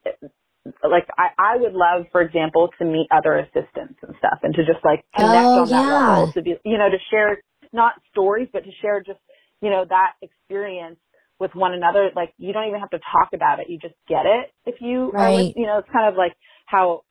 like 0.82 1.06
I, 1.16 1.28
I 1.38 1.56
would 1.58 1.72
love, 1.74 2.06
for 2.10 2.22
example, 2.22 2.70
to 2.78 2.84
meet 2.84 3.08
other 3.14 3.36
assistants 3.38 3.98
and 4.02 4.14
stuff 4.18 4.38
and 4.42 4.54
to 4.54 4.64
just 4.64 4.84
like 4.84 5.04
connect 5.14 5.54
Oh, 5.54 5.60
on 5.60 5.70
that 5.70 5.86
level 5.88 6.32
to 6.34 6.42
be, 6.42 6.56
you 6.64 6.78
know, 6.78 6.88
to 6.88 6.98
share 7.10 7.38
not 7.72 7.94
stories, 8.10 8.48
but 8.52 8.64
to 8.64 8.70
share 8.80 9.02
just, 9.02 9.20
you 9.60 9.70
know, 9.70 9.84
that 9.88 10.12
experience 10.22 10.98
with 11.38 11.50
one 11.54 11.74
another. 11.74 12.10
Like 12.14 12.32
you 12.38 12.52
don't 12.52 12.68
even 12.68 12.80
have 12.80 12.90
to 12.90 12.98
talk 12.98 13.30
about 13.34 13.60
it. 13.60 13.66
You 13.68 13.78
just 13.78 13.94
get 14.08 14.26
it 14.26 14.52
if 14.64 14.76
you 14.80 15.10
Right. 15.12 15.34
with, 15.36 15.56
you 15.56 15.66
know, 15.66 15.78
it's 15.78 15.88
kind 15.92 16.08
of 16.08 16.16
like 16.16 16.34
how, 16.66 17.02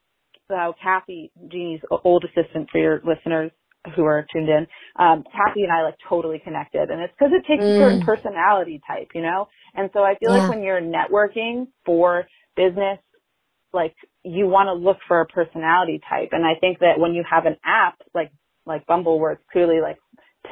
how 0.50 0.74
Kathy, 0.82 1.30
Jeannie's 1.50 1.80
old 2.04 2.24
assistant 2.24 2.68
for 2.70 2.78
your 2.78 3.00
listeners 3.04 3.50
who 3.96 4.04
are 4.04 4.26
tuned 4.32 4.48
in, 4.48 4.66
um, 4.98 5.24
Kathy 5.32 5.62
and 5.64 5.72
I 5.72 5.82
like 5.82 5.96
totally 6.08 6.38
connected 6.42 6.90
and 6.90 7.00
it's 7.02 7.12
because 7.18 7.32
it 7.34 7.46
takes 7.46 7.68
a 7.68 7.76
certain 7.78 8.00
Mm. 8.00 8.06
personality 8.06 8.80
type, 8.86 9.08
you 9.14 9.22
know? 9.22 9.48
And 9.74 9.90
so 9.92 10.00
I 10.00 10.16
feel 10.18 10.30
Yeah. 10.30 10.38
like 10.38 10.48
when 10.48 10.62
you're 10.62 10.80
networking 10.80 11.68
for 11.84 12.26
business, 12.56 12.98
like 13.72 13.94
you 14.24 14.46
want 14.46 14.68
to 14.68 14.74
look 14.74 14.98
for 15.08 15.20
a 15.20 15.26
personality 15.26 16.00
type. 16.08 16.30
And 16.32 16.44
I 16.46 16.54
think 16.60 16.80
that 16.80 16.98
when 16.98 17.14
you 17.14 17.24
have 17.30 17.46
an 17.46 17.56
app 17.64 17.98
like, 18.14 18.32
like 18.66 18.86
Bumble 18.86 19.18
where 19.20 19.32
it's 19.32 19.44
clearly 19.52 19.80
like 19.80 19.98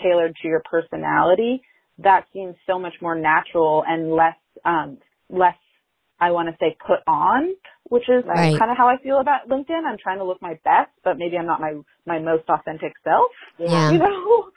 tailored 0.03 0.37
to 0.43 0.49
your 0.49 0.63
personality, 0.71 1.63
that 1.99 2.27
seems 2.33 2.57
so 2.67 2.79
much 2.79 2.95
more 3.03 3.15
natural 3.17 3.85
and 3.87 4.13
less, 4.13 4.37
um, 4.65 4.99
less, 5.31 5.57
I 6.27 6.31
want 6.31 6.49
to 6.51 6.57
say 6.61 6.77
put 6.87 7.01
on, 7.09 7.55
which 7.95 8.09
is 8.09 8.23
uh, 8.25 8.29
Right. 8.29 8.59
kind 8.59 8.71
of 8.71 8.77
how 8.77 8.89
I 8.89 8.97
feel 9.03 9.19
about 9.19 9.49
LinkedIn. 9.49 9.83
I'm 9.85 9.99
trying 10.07 10.19
to 10.19 10.25
look 10.25 10.41
my 10.41 10.55
best, 10.71 10.91
but 11.03 11.19
maybe 11.19 11.37
I'm 11.37 11.47
not 11.47 11.61
my, 11.61 11.73
my 12.07 12.19
most 12.21 12.45
authentic 12.49 12.93
self, 13.03 13.31
Yeah. 13.59 13.91
you 13.91 13.99
know? 13.99 14.51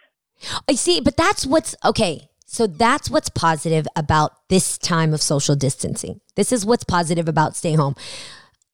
I 0.70 0.74
see, 0.76 1.02
but 1.02 1.18
that's 1.18 1.46
what's 1.46 1.76
okay. 1.84 2.30
So 2.46 2.68
that's 2.68 3.10
what's 3.10 3.30
positive 3.30 3.88
about 3.96 4.32
this 4.50 4.78
time 4.78 5.14
of 5.14 5.22
social 5.22 5.56
distancing. 5.56 6.22
This 6.36 6.52
is 6.52 6.66
what's 6.66 6.84
positive 6.84 7.28
about 7.28 7.56
stay 7.56 7.74
home. 7.74 7.96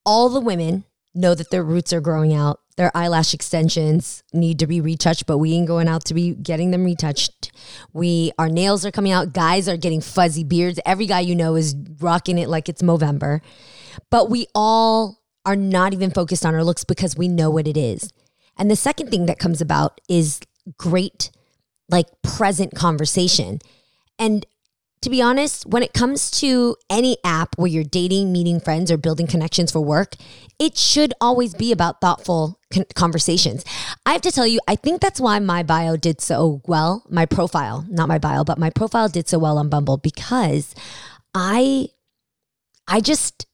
All 0.05 0.27
the 0.29 0.41
women 0.41 0.83
know 1.13 1.35
that 1.35 1.49
their 1.51 1.63
roots 1.63 1.93
are 1.93 2.01
growing 2.01 2.33
out. 2.33 2.59
Their 2.77 2.95
eyelash 2.95 3.33
extensions 3.33 4.23
need 4.33 4.59
to 4.59 4.67
be 4.67 4.81
retouched, 4.81 5.25
but 5.25 5.37
we 5.37 5.53
ain't 5.53 5.67
going 5.67 5.87
out 5.87 6.05
to 6.05 6.13
be 6.13 6.33
getting 6.33 6.71
them 6.71 6.83
retouched. 6.83 7.51
We 7.93 8.31
our 8.39 8.49
nails 8.49 8.85
are 8.85 8.91
coming 8.91 9.11
out. 9.11 9.33
Guys 9.33 9.67
are 9.67 9.77
getting 9.77 10.01
fuzzy 10.01 10.43
beards. 10.43 10.79
Every 10.85 11.05
guy 11.05 11.19
you 11.19 11.35
know 11.35 11.55
is 11.55 11.75
rocking 11.99 12.37
it 12.37 12.49
like 12.49 12.69
it's 12.69 12.81
Movember. 12.81 13.41
But 14.09 14.29
we 14.29 14.47
all 14.55 15.19
are 15.45 15.55
not 15.55 15.93
even 15.93 16.11
focused 16.11 16.45
on 16.45 16.55
our 16.55 16.63
looks 16.63 16.83
because 16.83 17.17
we 17.17 17.27
know 17.27 17.49
what 17.49 17.67
it 17.67 17.77
is. 17.77 18.11
And 18.57 18.71
the 18.71 18.75
second 18.75 19.09
thing 19.09 19.25
that 19.25 19.39
comes 19.39 19.59
about 19.59 19.99
is 20.07 20.39
great 20.77 21.31
like 21.89 22.07
present 22.23 22.73
conversation. 22.73 23.59
And 24.17 24.45
to 25.01 25.09
be 25.09 25.21
honest, 25.21 25.65
when 25.65 25.81
it 25.81 25.93
comes 25.93 26.29
to 26.31 26.75
any 26.89 27.17
app 27.23 27.57
where 27.57 27.67
you're 27.67 27.83
dating, 27.83 28.31
meeting 28.31 28.59
friends, 28.59 28.91
or 28.91 28.97
building 28.97 29.25
connections 29.25 29.71
for 29.71 29.79
work, 29.79 30.15
it 30.59 30.77
should 30.77 31.13
always 31.19 31.55
be 31.55 31.71
about 31.71 32.01
thoughtful 32.01 32.59
con- 32.71 32.85
conversations. 32.93 33.65
I 34.05 34.11
have 34.13 34.21
to 34.21 34.31
tell 34.31 34.45
you, 34.45 34.59
I 34.67 34.75
think 34.75 35.01
that's 35.01 35.19
why 35.19 35.39
my 35.39 35.63
bio 35.63 35.97
did 35.97 36.21
so 36.21 36.61
well. 36.67 37.03
My 37.09 37.25
profile, 37.25 37.83
not 37.89 38.09
my 38.09 38.19
bio, 38.19 38.43
but 38.43 38.59
my 38.59 38.69
profile 38.69 39.09
did 39.09 39.27
so 39.27 39.39
well 39.39 39.57
on 39.57 39.69
Bumble 39.69 39.97
because 39.97 40.75
I, 41.33 41.87
I 42.87 43.01
just 43.01 43.47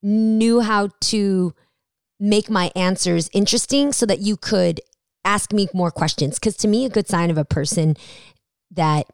knew 0.00 0.60
how 0.60 0.90
to 1.00 1.54
make 2.20 2.48
my 2.48 2.70
answers 2.76 3.28
interesting 3.32 3.92
so 3.92 4.06
that 4.06 4.20
you 4.20 4.36
could 4.36 4.80
ask 5.24 5.52
me 5.52 5.66
more 5.74 5.90
questions. 5.90 6.38
Because 6.38 6.56
to 6.58 6.68
me, 6.68 6.84
a 6.84 6.90
good 6.90 7.08
sign 7.08 7.30
of 7.30 7.38
a 7.38 7.44
person 7.44 7.96
that 8.70 9.06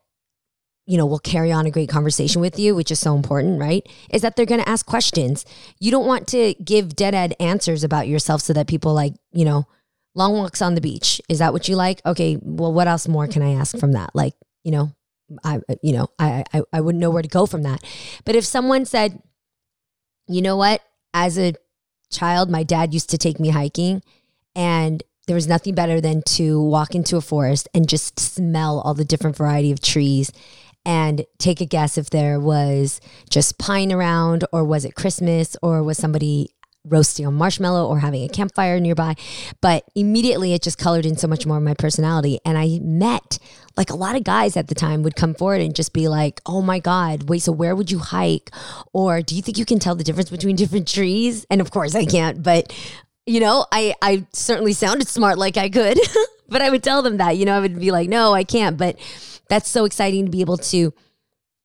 you 0.90 0.96
know 0.96 1.06
will 1.06 1.20
carry 1.20 1.52
on 1.52 1.66
a 1.66 1.70
great 1.70 1.88
conversation 1.88 2.40
with 2.40 2.58
you, 2.58 2.74
which 2.74 2.90
is 2.90 2.98
so 2.98 3.14
important, 3.14 3.60
right? 3.60 3.88
Is 4.10 4.22
that 4.22 4.34
they're 4.34 4.44
going 4.44 4.60
to 4.60 4.68
ask 4.68 4.84
questions. 4.84 5.46
You 5.78 5.92
don't 5.92 6.06
want 6.06 6.26
to 6.28 6.54
give 6.54 6.96
dead 6.96 7.14
end 7.14 7.36
answers 7.38 7.84
about 7.84 8.08
yourself 8.08 8.40
so 8.40 8.52
that 8.54 8.66
people 8.66 8.92
like 8.92 9.14
you 9.30 9.44
know 9.44 9.68
long 10.16 10.36
walks 10.36 10.60
on 10.60 10.74
the 10.74 10.80
beach. 10.80 11.20
Is 11.28 11.38
that 11.38 11.52
what 11.52 11.68
you 11.68 11.76
like? 11.76 12.04
Okay, 12.04 12.38
well, 12.42 12.72
what 12.72 12.88
else 12.88 13.06
more 13.06 13.28
can 13.28 13.40
I 13.40 13.52
ask 13.52 13.78
from 13.78 13.92
that? 13.92 14.10
Like 14.14 14.34
you 14.64 14.72
know. 14.72 14.92
I, 15.44 15.60
you 15.80 15.92
know, 15.92 16.08
I, 16.18 16.42
I, 16.52 16.62
I 16.72 16.80
wouldn't 16.80 17.00
know 17.00 17.10
where 17.10 17.22
to 17.22 17.28
go 17.28 17.46
from 17.46 17.62
that. 17.62 17.84
But 18.24 18.34
if 18.34 18.44
someone 18.44 18.84
said, 18.84 19.22
you 20.26 20.42
know 20.42 20.56
what, 20.56 20.80
as 21.14 21.38
a 21.38 21.54
child, 22.10 22.50
my 22.50 22.64
dad 22.64 22.92
used 22.92 23.10
to 23.10 23.16
take 23.16 23.38
me 23.38 23.50
hiking, 23.50 24.02
and 24.56 25.04
there 25.28 25.36
was 25.36 25.46
nothing 25.46 25.76
better 25.76 26.00
than 26.00 26.22
to 26.22 26.60
walk 26.60 26.96
into 26.96 27.16
a 27.16 27.20
forest 27.20 27.68
and 27.72 27.88
just 27.88 28.18
smell 28.18 28.80
all 28.80 28.94
the 28.94 29.04
different 29.04 29.36
variety 29.36 29.70
of 29.70 29.80
trees 29.80 30.32
and 30.84 31.24
take 31.38 31.60
a 31.60 31.66
guess 31.66 31.98
if 31.98 32.10
there 32.10 32.40
was 32.40 33.00
just 33.28 33.58
pine 33.58 33.92
around 33.92 34.44
or 34.52 34.64
was 34.64 34.84
it 34.84 34.94
Christmas 34.94 35.56
or 35.62 35.82
was 35.82 35.98
somebody 35.98 36.54
roasting 36.84 37.26
a 37.26 37.30
marshmallow 37.30 37.86
or 37.86 37.98
having 37.98 38.24
a 38.24 38.28
campfire 38.28 38.80
nearby. 38.80 39.14
But 39.60 39.84
immediately 39.94 40.54
it 40.54 40.62
just 40.62 40.78
colored 40.78 41.04
in 41.04 41.16
so 41.16 41.28
much 41.28 41.46
more 41.46 41.58
of 41.58 41.62
my 41.62 41.74
personality. 41.74 42.40
And 42.44 42.56
I 42.56 42.78
met 42.80 43.38
like 43.76 43.90
a 43.90 43.96
lot 43.96 44.16
of 44.16 44.24
guys 44.24 44.56
at 44.56 44.68
the 44.68 44.74
time 44.74 45.02
would 45.02 45.16
come 45.16 45.34
forward 45.34 45.60
and 45.60 45.74
just 45.74 45.92
be 45.92 46.08
like, 46.08 46.40
oh 46.46 46.62
my 46.62 46.78
God, 46.78 47.28
wait, 47.28 47.42
so 47.42 47.52
where 47.52 47.76
would 47.76 47.90
you 47.90 47.98
hike? 47.98 48.50
Or 48.92 49.20
do 49.22 49.36
you 49.36 49.42
think 49.42 49.58
you 49.58 49.66
can 49.66 49.78
tell 49.78 49.94
the 49.94 50.04
difference 50.04 50.30
between 50.30 50.56
different 50.56 50.88
trees? 50.88 51.44
And 51.50 51.60
of 51.60 51.70
course 51.70 51.94
I 51.94 52.04
can't, 52.06 52.42
but 52.42 52.72
you 53.26 53.40
know, 53.40 53.66
I, 53.70 53.94
I 54.02 54.26
certainly 54.32 54.72
sounded 54.72 55.08
smart 55.08 55.38
like 55.38 55.56
I 55.56 55.68
could, 55.68 55.98
but 56.48 56.62
I 56.62 56.70
would 56.70 56.82
tell 56.82 57.02
them 57.02 57.18
that, 57.18 57.36
you 57.36 57.44
know, 57.44 57.56
I 57.56 57.60
would 57.60 57.78
be 57.78 57.90
like, 57.90 58.08
no, 58.08 58.32
I 58.32 58.44
can't. 58.44 58.76
But 58.76 58.98
that's 59.48 59.68
so 59.68 59.84
exciting 59.84 60.26
to 60.26 60.30
be 60.30 60.40
able 60.40 60.58
to, 60.58 60.92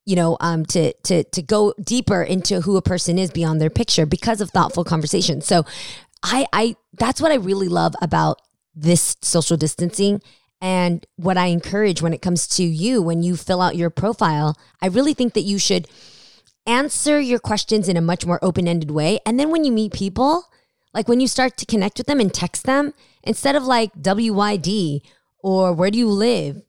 you 0.06 0.16
know, 0.16 0.38
um, 0.40 0.66
to 0.68 0.94
to 1.04 1.24
to 1.24 1.42
go 1.42 1.74
deeper 1.84 2.22
into 2.22 2.62
who 2.62 2.78
a 2.78 2.82
person 2.82 3.18
is 3.18 3.32
beyond 3.32 3.60
their 3.60 3.70
picture 3.70 4.06
because 4.06 4.42
of 4.42 4.52
thoughtful 4.52 4.84
conversation. 4.84 5.42
So, 5.42 5.66
I 6.24 6.46
I 6.54 6.76
that's 6.94 7.22
what 7.22 7.32
I 7.32 7.36
really 7.36 7.68
love 7.68 7.96
about 8.02 8.42
this 8.76 9.16
social 9.22 9.58
distancing. 9.58 10.22
And 10.62 11.06
what 11.18 11.38
I 11.38 11.48
encourage 11.48 12.02
when 12.02 12.14
it 12.14 12.22
comes 12.22 12.48
to 12.50 12.64
you, 12.64 13.02
when 13.02 13.24
you 13.24 13.36
fill 13.36 13.62
out 13.62 13.76
your 13.76 13.90
profile, 13.90 14.58
I 14.82 14.88
really 14.88 15.14
think 15.14 15.34
that 15.34 15.42
you 15.42 15.60
should 15.60 15.88
answer 16.66 17.20
your 17.20 17.40
questions 17.40 17.88
in 17.88 17.98
a 17.98 18.02
much 18.02 18.26
more 18.26 18.40
open 18.44 18.68
ended 18.68 18.90
way. 18.90 19.20
And 19.26 19.40
then 19.40 19.52
when 19.52 19.64
you 19.64 19.72
meet 19.72 19.94
people, 19.94 20.46
like 20.96 21.10
when 21.10 21.20
you 21.20 21.28
start 21.28 21.58
to 21.58 21.66
connect 21.66 21.98
with 21.98 22.08
them 22.08 22.22
and 22.22 22.34
text 22.34 22.66
them, 22.66 22.94
instead 23.22 23.56
of 23.56 23.66
like 23.66 23.94
WYD 23.96 25.02
or 25.44 25.74
where 25.74 25.92
do 25.92 26.00
you 26.00 26.08
live, 26.08 26.62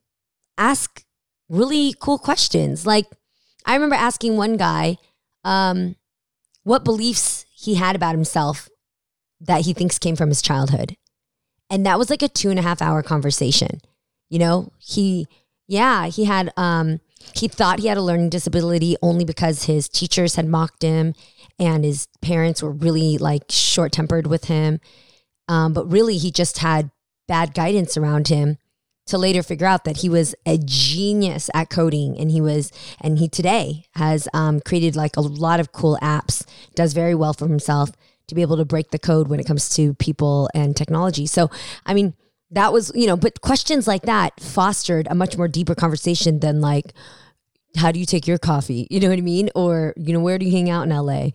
ask 0.57 1.05
really 1.49 1.95
cool 1.99 2.17
questions. 2.17 2.85
Like 2.85 3.05
I 3.65 3.73
remember 3.73 3.95
asking 3.95 4.35
one 4.35 4.57
guy 4.57 4.97
um, 5.45 5.95
what 6.63 6.83
beliefs 6.83 7.45
he 7.55 7.75
had 7.75 7.95
about 7.95 8.15
himself 8.15 8.67
that 9.39 9.61
he 9.61 9.71
thinks 9.73 9.97
came 9.97 10.17
from 10.17 10.29
his 10.29 10.41
childhood. 10.41 10.97
And 11.69 11.85
that 11.85 11.97
was 11.97 12.09
like 12.09 12.21
a 12.21 12.27
two 12.27 12.49
and 12.49 12.59
a 12.59 12.63
half 12.63 12.81
hour 12.81 13.01
conversation. 13.01 13.79
You 14.29 14.39
know, 14.39 14.73
he, 14.77 15.27
yeah, 15.67 16.07
he 16.07 16.25
had, 16.25 16.51
um, 16.57 16.99
he 17.33 17.47
thought 17.47 17.79
he 17.79 17.87
had 17.87 17.97
a 17.97 18.01
learning 18.01 18.29
disability 18.29 18.97
only 19.01 19.23
because 19.23 19.63
his 19.63 19.87
teachers 19.87 20.35
had 20.35 20.47
mocked 20.47 20.81
him 20.81 21.13
and 21.59 21.83
his 21.83 22.07
parents 22.21 22.61
were 22.61 22.71
really 22.71 23.17
like 23.17 23.43
short 23.49 23.91
tempered 23.91 24.27
with 24.27 24.45
him. 24.45 24.79
Um, 25.47 25.73
but 25.73 25.89
really, 25.91 26.17
he 26.17 26.31
just 26.31 26.59
had 26.59 26.91
bad 27.27 27.53
guidance 27.53 27.97
around 27.97 28.27
him 28.27 28.57
to 29.07 29.17
later 29.17 29.41
figure 29.41 29.67
out 29.67 29.85
that 29.85 29.97
he 29.97 30.09
was 30.09 30.35
a 30.45 30.57
genius 30.57 31.49
at 31.53 31.69
coding 31.69 32.17
and 32.19 32.29
he 32.29 32.41
was 32.41 32.71
and 33.01 33.19
he 33.19 33.27
today 33.27 33.85
has 33.95 34.27
um, 34.33 34.59
created 34.59 34.95
like 34.95 35.15
a 35.15 35.21
lot 35.21 35.59
of 35.59 35.71
cool 35.71 35.97
apps 36.01 36.45
does 36.75 36.93
very 36.93 37.15
well 37.15 37.33
for 37.33 37.47
himself 37.47 37.91
to 38.27 38.35
be 38.35 38.41
able 38.41 38.57
to 38.57 38.65
break 38.65 38.91
the 38.91 38.99
code 38.99 39.29
when 39.29 39.39
it 39.39 39.45
comes 39.45 39.69
to 39.69 39.93
people 39.95 40.49
and 40.53 40.75
technology 40.75 41.25
so 41.25 41.49
i 41.85 41.93
mean 41.93 42.13
that 42.51 42.73
was 42.73 42.91
you 42.95 43.07
know 43.07 43.15
but 43.15 43.39
questions 43.41 43.87
like 43.87 44.03
that 44.03 44.37
fostered 44.41 45.07
a 45.09 45.15
much 45.15 45.37
more 45.37 45.47
deeper 45.47 45.73
conversation 45.75 46.39
than 46.39 46.59
like 46.59 46.93
how 47.77 47.91
do 47.91 47.99
you 47.99 48.05
take 48.05 48.27
your 48.27 48.37
coffee 48.37 48.87
you 48.89 48.99
know 48.99 49.09
what 49.09 49.17
i 49.17 49.21
mean 49.21 49.49
or 49.55 49.93
you 49.97 50.13
know 50.13 50.19
where 50.19 50.37
do 50.37 50.45
you 50.45 50.51
hang 50.51 50.69
out 50.69 50.83
in 50.83 50.89
la 50.89 51.27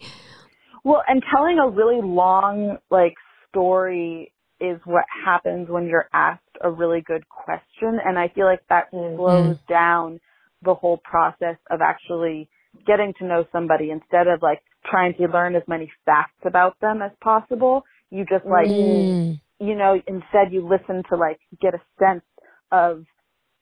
Well, 0.84 1.02
and 1.06 1.22
telling 1.34 1.58
a 1.58 1.68
really 1.68 2.00
long 2.02 2.78
like 2.90 3.14
story 3.48 4.32
is 4.60 4.80
what 4.84 5.04
happens 5.24 5.68
when 5.68 5.86
you're 5.86 6.08
asked 6.12 6.42
a 6.60 6.70
really 6.70 7.00
good 7.00 7.24
question 7.28 7.98
and 8.04 8.16
I 8.18 8.28
feel 8.28 8.46
like 8.46 8.60
that 8.68 8.88
slows 8.90 9.56
down 9.68 10.20
the 10.62 10.74
whole 10.74 10.98
process 10.98 11.56
of 11.70 11.80
actually 11.80 12.48
getting 12.86 13.12
to 13.18 13.26
know 13.26 13.44
somebody 13.50 13.90
instead 13.90 14.28
of 14.28 14.40
like 14.40 14.60
trying 14.88 15.14
to 15.14 15.26
learn 15.26 15.56
as 15.56 15.62
many 15.66 15.90
facts 16.06 16.38
about 16.44 16.78
them 16.80 17.02
as 17.02 17.10
possible. 17.20 17.82
You 18.10 18.24
just 18.24 18.44
like 18.46 18.70
Mm. 18.70 19.40
you 19.58 19.74
know, 19.76 20.00
instead 20.06 20.52
you 20.52 20.66
listen 20.66 21.02
to 21.10 21.16
like 21.16 21.40
get 21.60 21.74
a 21.74 21.80
sense 21.98 22.24
of 22.70 23.04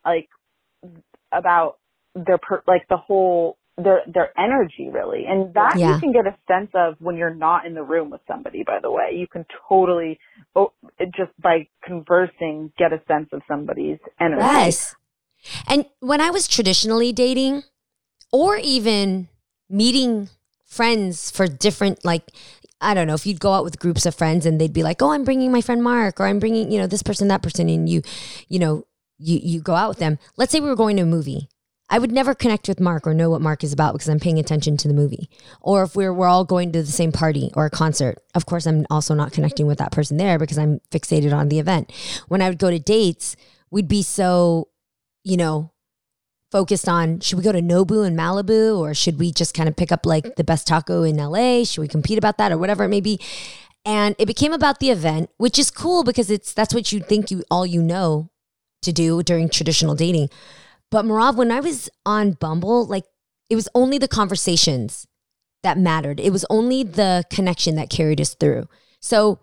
like 0.05 0.29
about 1.33 1.77
their 2.15 2.39
per, 2.39 2.63
like 2.67 2.87
the 2.89 2.97
whole 2.97 3.57
their 3.77 4.03
their 4.07 4.31
energy 4.39 4.91
really, 4.93 5.25
and 5.27 5.55
that 5.55 5.79
Yeah. 5.79 5.95
you 5.95 6.01
can 6.01 6.13
get 6.13 6.27
a 6.27 6.37
sense 6.47 6.71
of 6.75 6.97
when 6.99 7.17
you're 7.17 7.35
not 7.35 7.67
in 7.67 7.75
the 7.75 7.83
room 7.83 8.11
with 8.11 8.21
somebody. 8.27 8.63
By 8.63 8.79
the 8.83 8.91
way, 8.91 9.13
you 9.15 9.27
can 9.27 9.47
totally 9.69 10.19
oh, 10.55 10.73
just 11.17 11.33
by 11.41 11.69
conversing 11.85 12.73
get 12.79 12.93
a 12.93 13.01
sense 13.07 13.29
of 13.33 13.43
somebody's 13.49 13.99
energy. 14.21 14.43
Yes. 14.43 14.95
And 15.67 15.87
when 16.01 16.21
I 16.21 16.31
was 16.31 16.47
traditionally 16.47 17.13
dating, 17.13 17.63
or 18.33 18.57
even 18.57 19.29
meeting 19.69 20.29
friends 20.67 21.31
for 21.31 21.47
different 21.47 22.05
like 22.05 22.31
I 22.81 22.95
don't 22.95 23.07
know 23.07 23.15
if 23.15 23.27
you'd 23.27 23.41
go 23.41 23.53
out 23.53 23.65
with 23.65 23.79
groups 23.79 24.07
of 24.07 24.15
friends 24.15 24.47
and 24.47 24.61
they'd 24.61 24.73
be 24.73 24.83
like, 24.83 25.03
"Oh, 25.03 25.13
I'm 25.13 25.25
bringing 25.25 25.53
my 25.53 25.61
friend 25.61 25.83
Mark," 25.83 26.19
or 26.19 26.27
"I'm 26.27 26.39
bringing 26.39 26.71
you 26.73 26.79
know 26.79 26.87
this 26.87 27.03
person, 27.03 27.29
that 27.29 27.43
person," 27.43 27.69
and 27.69 27.89
you, 27.89 28.03
you 28.49 28.59
know, 28.59 28.87
you 29.19 29.39
you 29.43 29.61
go 29.61 29.75
out 29.75 29.91
with 29.91 29.99
them. 29.99 30.19
Let's 30.37 30.51
say 30.53 30.61
we 30.61 30.69
were 30.69 30.77
going 30.77 30.97
to 30.97 31.03
a 31.03 31.07
movie. 31.07 31.49
I 31.91 31.99
would 31.99 32.13
never 32.13 32.35
connect 32.35 32.69
with 32.69 32.79
Mark 32.79 33.07
or 33.07 33.13
know 33.13 33.29
what 33.29 33.43
Mark 33.43 33.65
is 33.65 33.73
about 33.73 33.95
because 33.95 34.09
I'm 34.09 34.21
paying 34.21 34.39
attention 34.39 34.77
to 34.79 34.89
the 34.89 34.95
movie. 34.95 35.29
Or 35.61 35.83
if 35.83 35.97
we're 35.97 36.15
we're 36.15 36.29
all 36.29 36.45
going 36.45 36.71
to 36.73 36.83
the 36.83 36.93
same 36.93 37.11
party 37.11 37.51
or 37.55 37.67
a 37.67 37.71
concert, 37.71 38.19
of 38.35 38.47
course 38.47 38.65
I'm 38.67 38.87
also 38.91 39.13
not 39.15 39.33
connecting 39.33 39.67
with 39.67 39.79
that 39.79 39.91
person 39.91 40.17
there 40.17 40.39
because 40.39 40.57
I'm 40.57 40.81
fixated 40.93 41.35
on 41.35 41.49
the 41.49 41.59
event. 41.59 41.93
When 42.29 42.41
I 42.41 42.49
would 42.49 42.61
go 42.61 42.71
to 42.71 42.79
dates, 42.79 43.35
we'd 43.73 43.89
be 43.89 44.03
so, 44.03 44.69
you 45.25 45.37
know, 45.37 45.73
focused 46.53 46.89
on 46.89 47.19
should 47.21 47.39
we 47.39 47.45
go 47.45 47.53
to 47.53 47.61
Nobu 47.61 48.07
in 48.07 48.17
Malibu 48.17 48.79
or 48.79 48.95
should 48.95 49.19
we 49.19 49.33
just 49.33 49.55
kind 49.55 49.69
of 49.69 49.77
pick 49.77 49.91
up 49.91 50.07
like 50.07 50.37
the 50.37 50.45
best 50.45 50.69
taco 50.69 51.03
in 51.03 51.17
LA? 51.17 51.65
Should 51.65 51.81
we 51.81 51.89
compete 51.89 52.19
about 52.19 52.39
that 52.39 52.53
or 52.53 52.59
whatever 52.59 52.85
it 52.85 52.89
may 52.89 53.01
be? 53.01 53.19
And 53.85 54.15
it 54.19 54.27
became 54.27 54.53
about 54.53 54.79
the 54.79 54.91
event, 54.91 55.31
which 55.39 55.59
is 55.59 55.71
cool 55.71 56.05
because 56.05 56.31
it's 56.31 56.53
that's 56.53 56.73
what 56.73 56.93
you 56.93 57.01
think 57.01 57.33
you 57.33 57.43
all 57.51 57.67
you 57.67 57.83
know 57.83 58.31
to 58.83 58.93
do 58.93 59.23
during 59.23 59.49
traditional 59.49 59.95
dating. 59.95 60.29
But 60.91 61.05
Merav, 61.05 61.37
when 61.37 61.53
I 61.53 61.61
was 61.61 61.89
on 62.05 62.33
Bumble, 62.33 62.85
like 62.85 63.05
it 63.49 63.57
was 63.57 63.69
only 63.75 63.99
the 63.99 64.09
conversations 64.09 65.07
that 65.63 65.79
mattered. 65.79 66.21
It 66.21 66.31
was 66.31 66.45
only 66.51 66.83
the 66.83 67.25
connection 67.31 67.77
that 67.77 67.91
carried 67.91 68.21
us 68.21 68.35
through. 68.35 68.69
So 69.01 69.39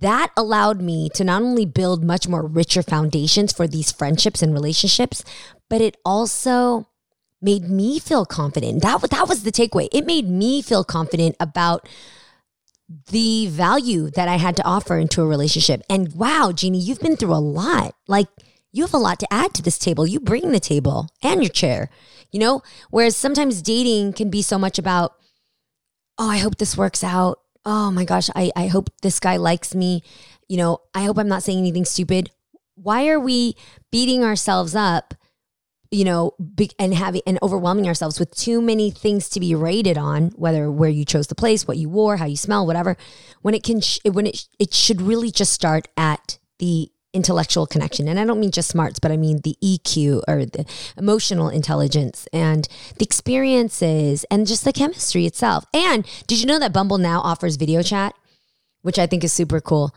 that 0.00 0.30
allowed 0.36 0.80
me 0.80 1.08
to 1.14 1.24
not 1.24 1.42
only 1.42 1.66
build 1.66 2.04
much 2.04 2.28
more 2.28 2.46
richer 2.46 2.82
foundations 2.82 3.52
for 3.52 3.66
these 3.66 3.92
friendships 3.92 4.42
and 4.42 4.52
relationships, 4.52 5.24
but 5.68 5.80
it 5.80 5.96
also 6.04 6.86
made 7.42 7.64
me 7.64 7.98
feel 7.98 8.24
confident. 8.26 8.82
That, 8.82 9.00
that 9.10 9.28
was 9.28 9.42
the 9.42 9.52
takeaway. 9.52 9.88
It 9.92 10.06
made 10.06 10.28
me 10.28 10.62
feel 10.62 10.84
confident 10.84 11.36
about 11.40 11.88
the 13.10 13.46
value 13.46 14.10
that 14.10 14.28
I 14.28 14.36
had 14.36 14.56
to 14.56 14.64
offer 14.64 14.98
into 14.98 15.22
a 15.22 15.26
relationship. 15.26 15.82
And 15.88 16.14
wow, 16.14 16.52
Jeannie, 16.54 16.78
you've 16.78 17.00
been 17.00 17.16
through 17.16 17.34
a 17.34 17.36
lot. 17.36 17.94
Like, 18.08 18.28
you 18.72 18.84
have 18.84 18.94
a 18.94 18.98
lot 18.98 19.18
to 19.20 19.32
add 19.32 19.54
to 19.54 19.62
this 19.62 19.78
table. 19.78 20.06
You 20.06 20.20
bring 20.20 20.52
the 20.52 20.60
table 20.60 21.08
and 21.22 21.42
your 21.42 21.50
chair, 21.50 21.90
you 22.30 22.38
know? 22.38 22.62
Whereas 22.90 23.16
sometimes 23.16 23.62
dating 23.62 24.12
can 24.12 24.30
be 24.30 24.42
so 24.42 24.58
much 24.58 24.78
about, 24.78 25.14
oh, 26.18 26.28
I 26.28 26.38
hope 26.38 26.56
this 26.56 26.76
works 26.76 27.02
out 27.02 27.40
oh 27.64 27.90
my 27.90 28.04
gosh, 28.04 28.30
I, 28.34 28.50
I 28.56 28.66
hope 28.66 28.90
this 29.02 29.20
guy 29.20 29.36
likes 29.36 29.74
me. 29.74 30.02
You 30.48 30.56
know, 30.56 30.78
I 30.94 31.04
hope 31.04 31.18
I'm 31.18 31.28
not 31.28 31.42
saying 31.42 31.58
anything 31.58 31.84
stupid. 31.84 32.30
Why 32.74 33.08
are 33.08 33.20
we 33.20 33.54
beating 33.92 34.24
ourselves 34.24 34.74
up, 34.74 35.14
you 35.90 36.04
know, 36.04 36.32
and 36.78 36.94
having 36.94 37.22
and 37.26 37.38
overwhelming 37.42 37.86
ourselves 37.86 38.18
with 38.18 38.34
too 38.34 38.62
many 38.62 38.90
things 38.90 39.28
to 39.30 39.40
be 39.40 39.54
rated 39.54 39.98
on, 39.98 40.28
whether 40.30 40.70
where 40.70 40.90
you 40.90 41.04
chose 41.04 41.26
the 41.26 41.34
place, 41.34 41.68
what 41.68 41.76
you 41.76 41.88
wore, 41.88 42.16
how 42.16 42.26
you 42.26 42.36
smell, 42.36 42.66
whatever, 42.66 42.96
when 43.42 43.54
it 43.54 43.62
can, 43.62 43.80
when 44.12 44.26
it, 44.26 44.46
it 44.58 44.72
should 44.72 45.02
really 45.02 45.30
just 45.30 45.52
start 45.52 45.88
at 45.96 46.38
the 46.58 46.90
intellectual 47.12 47.66
connection. 47.66 48.08
And 48.08 48.18
I 48.18 48.24
don't 48.24 48.40
mean 48.40 48.50
just 48.50 48.68
smarts, 48.68 48.98
but 48.98 49.10
I 49.10 49.16
mean 49.16 49.40
the 49.42 49.56
EQ 49.62 50.22
or 50.28 50.44
the 50.44 50.64
emotional 50.96 51.48
intelligence 51.48 52.28
and 52.32 52.68
the 52.98 53.04
experiences 53.04 54.24
and 54.30 54.46
just 54.46 54.64
the 54.64 54.72
chemistry 54.72 55.26
itself. 55.26 55.64
And 55.74 56.06
did 56.26 56.40
you 56.40 56.46
know 56.46 56.58
that 56.58 56.72
Bumble 56.72 56.98
now 56.98 57.20
offers 57.20 57.56
video 57.56 57.82
chat, 57.82 58.14
which 58.82 58.98
I 58.98 59.06
think 59.06 59.24
is 59.24 59.32
super 59.32 59.60
cool. 59.60 59.94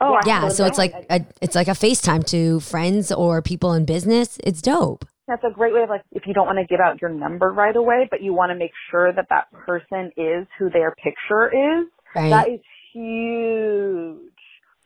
Oh, 0.00 0.18
yeah. 0.26 0.48
So 0.48 0.66
it's 0.66 0.78
like 0.78 0.92
a, 1.08 1.24
it's 1.40 1.54
like 1.54 1.68
a 1.68 1.72
FaceTime 1.72 2.26
to 2.28 2.60
friends 2.60 3.10
or 3.10 3.40
people 3.40 3.72
in 3.72 3.84
business. 3.84 4.38
It's 4.44 4.60
dope. 4.60 5.06
That's 5.26 5.42
a 5.42 5.50
great 5.50 5.72
way 5.74 5.82
of 5.82 5.88
like 5.88 6.02
if 6.12 6.24
you 6.26 6.34
don't 6.34 6.46
want 6.46 6.58
to 6.58 6.66
give 6.66 6.80
out 6.80 7.00
your 7.00 7.10
number 7.10 7.50
right 7.50 7.74
away, 7.74 8.06
but 8.10 8.22
you 8.22 8.32
want 8.32 8.50
to 8.50 8.54
make 8.56 8.72
sure 8.90 9.12
that 9.12 9.26
that 9.30 9.50
person 9.52 10.12
is 10.16 10.46
who 10.58 10.70
their 10.70 10.94
picture 10.94 11.48
is. 11.48 11.86
Right. 12.14 12.30
That 12.30 12.48
is 12.48 12.60
huge. 12.92 14.32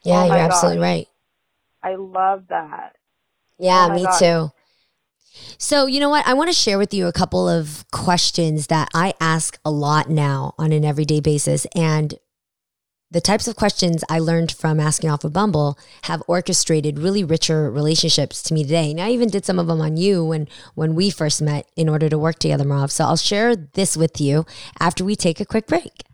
Yeah, 0.02 0.22
oh 0.22 0.26
you're 0.26 0.36
absolutely 0.36 0.80
right. 0.80 1.08
I 1.82 1.96
love 1.96 2.44
that. 2.48 2.96
Yeah, 3.58 3.88
oh 3.90 3.94
me 3.94 4.04
God. 4.04 4.18
too. 4.18 4.52
So, 5.58 5.86
you 5.86 6.00
know 6.00 6.08
what? 6.08 6.26
I 6.26 6.34
want 6.34 6.48
to 6.48 6.54
share 6.54 6.78
with 6.78 6.92
you 6.92 7.06
a 7.06 7.12
couple 7.12 7.48
of 7.48 7.84
questions 7.92 8.66
that 8.66 8.88
I 8.94 9.14
ask 9.20 9.58
a 9.64 9.70
lot 9.70 10.10
now 10.10 10.54
on 10.58 10.72
an 10.72 10.84
everyday 10.84 11.20
basis. 11.20 11.66
And 11.74 12.14
the 13.12 13.20
types 13.20 13.48
of 13.48 13.56
questions 13.56 14.04
I 14.08 14.18
learned 14.18 14.52
from 14.52 14.78
asking 14.78 15.10
off 15.10 15.24
of 15.24 15.32
Bumble 15.32 15.78
have 16.02 16.22
orchestrated 16.26 16.98
really 16.98 17.24
richer 17.24 17.70
relationships 17.70 18.42
to 18.44 18.54
me 18.54 18.62
today. 18.62 18.90
And 18.90 19.00
I 19.00 19.10
even 19.10 19.28
did 19.28 19.44
some 19.44 19.58
of 19.58 19.66
them 19.66 19.80
on 19.80 19.96
you 19.96 20.24
when 20.24 20.48
when 20.74 20.94
we 20.94 21.10
first 21.10 21.42
met 21.42 21.68
in 21.76 21.88
order 21.88 22.08
to 22.08 22.18
work 22.18 22.38
together, 22.38 22.64
Merav. 22.64 22.90
So 22.90 23.04
I'll 23.04 23.16
share 23.16 23.56
this 23.56 23.96
with 23.96 24.20
you 24.20 24.46
after 24.78 25.04
we 25.04 25.16
take 25.16 25.40
a 25.40 25.46
quick 25.46 25.66
break. 25.66 26.04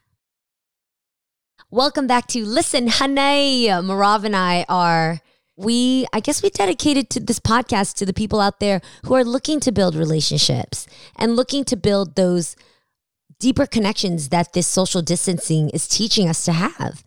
Welcome 1.70 2.06
back 2.06 2.28
to 2.28 2.44
Listen, 2.44 2.86
Honey. 2.86 3.66
Merav 3.66 4.24
and 4.24 4.36
I 4.36 4.64
are 4.68 5.20
we 5.56 6.06
i 6.12 6.20
guess 6.20 6.42
we 6.42 6.50
dedicated 6.50 7.08
to 7.08 7.20
this 7.20 7.40
podcast 7.40 7.94
to 7.94 8.06
the 8.06 8.12
people 8.12 8.40
out 8.40 8.60
there 8.60 8.80
who 9.04 9.14
are 9.14 9.24
looking 9.24 9.58
to 9.60 9.72
build 9.72 9.94
relationships 9.94 10.86
and 11.16 11.34
looking 11.34 11.64
to 11.64 11.76
build 11.76 12.14
those 12.14 12.56
deeper 13.38 13.66
connections 13.66 14.28
that 14.28 14.52
this 14.52 14.66
social 14.66 15.02
distancing 15.02 15.68
is 15.70 15.86
teaching 15.88 16.28
us 16.28 16.44
to 16.44 16.52
have. 16.52 17.02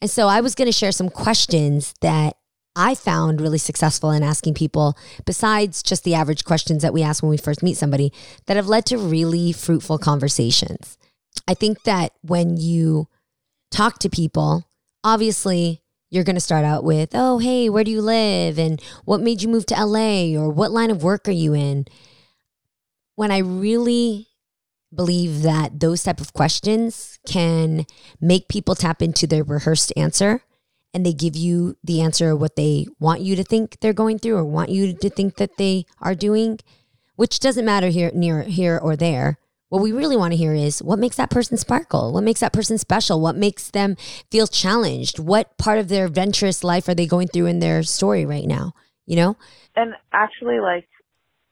And 0.00 0.10
so 0.10 0.28
i 0.28 0.40
was 0.40 0.54
going 0.54 0.66
to 0.66 0.72
share 0.72 0.92
some 0.92 1.08
questions 1.08 1.94
that 2.00 2.36
i 2.76 2.94
found 2.94 3.40
really 3.40 3.58
successful 3.58 4.10
in 4.10 4.22
asking 4.22 4.54
people 4.54 4.98
besides 5.24 5.82
just 5.82 6.02
the 6.04 6.14
average 6.14 6.44
questions 6.44 6.82
that 6.82 6.92
we 6.92 7.02
ask 7.02 7.22
when 7.22 7.30
we 7.30 7.36
first 7.36 7.62
meet 7.62 7.76
somebody 7.76 8.12
that 8.46 8.56
have 8.56 8.66
led 8.66 8.84
to 8.86 8.98
really 8.98 9.52
fruitful 9.52 9.98
conversations. 9.98 10.98
I 11.46 11.54
think 11.54 11.84
that 11.84 12.12
when 12.22 12.56
you 12.56 13.08
talk 13.70 13.98
to 14.00 14.10
people 14.10 14.64
obviously 15.04 15.83
you're 16.14 16.24
going 16.24 16.36
to 16.36 16.40
start 16.40 16.64
out 16.64 16.84
with, 16.84 17.10
oh, 17.12 17.38
hey, 17.38 17.68
where 17.68 17.82
do 17.82 17.90
you 17.90 18.00
live? 18.00 18.56
And 18.56 18.80
what 19.04 19.20
made 19.20 19.42
you 19.42 19.48
move 19.48 19.66
to 19.66 19.74
LA? 19.74 20.36
Or 20.38 20.48
what 20.48 20.70
line 20.70 20.92
of 20.92 21.02
work 21.02 21.26
are 21.26 21.32
you 21.32 21.54
in? 21.54 21.86
When 23.16 23.32
I 23.32 23.38
really 23.38 24.28
believe 24.94 25.42
that 25.42 25.80
those 25.80 26.04
type 26.04 26.20
of 26.20 26.32
questions 26.32 27.18
can 27.26 27.84
make 28.20 28.46
people 28.46 28.76
tap 28.76 29.02
into 29.02 29.26
their 29.26 29.42
rehearsed 29.42 29.92
answer 29.96 30.42
and 30.92 31.04
they 31.04 31.12
give 31.12 31.34
you 31.34 31.76
the 31.82 32.00
answer 32.00 32.30
of 32.30 32.40
what 32.40 32.54
they 32.54 32.86
want 33.00 33.20
you 33.20 33.34
to 33.34 33.42
think 33.42 33.80
they're 33.80 33.92
going 33.92 34.20
through 34.20 34.36
or 34.36 34.44
want 34.44 34.70
you 34.70 34.94
to 34.94 35.10
think 35.10 35.34
that 35.36 35.56
they 35.58 35.84
are 36.00 36.14
doing, 36.14 36.60
which 37.16 37.40
doesn't 37.40 37.64
matter 37.64 37.88
here 37.88 38.12
near 38.14 38.42
here 38.42 38.78
or 38.78 38.94
there. 38.94 39.38
What 39.74 39.82
we 39.82 39.90
really 39.90 40.16
want 40.16 40.30
to 40.30 40.36
hear 40.36 40.54
is 40.54 40.80
what 40.80 41.00
makes 41.00 41.16
that 41.16 41.30
person 41.30 41.56
sparkle? 41.56 42.12
What 42.12 42.22
makes 42.22 42.38
that 42.38 42.52
person 42.52 42.78
special? 42.78 43.20
What 43.20 43.34
makes 43.34 43.70
them 43.70 43.96
feel 44.30 44.46
challenged? 44.46 45.18
What 45.18 45.58
part 45.58 45.80
of 45.80 45.88
their 45.88 46.06
adventurous 46.06 46.62
life 46.62 46.86
are 46.86 46.94
they 46.94 47.06
going 47.08 47.26
through 47.26 47.46
in 47.46 47.58
their 47.58 47.82
story 47.82 48.24
right 48.24 48.44
now? 48.44 48.74
You 49.04 49.16
know? 49.16 49.36
And 49.74 49.94
actually, 50.12 50.60
like 50.60 50.86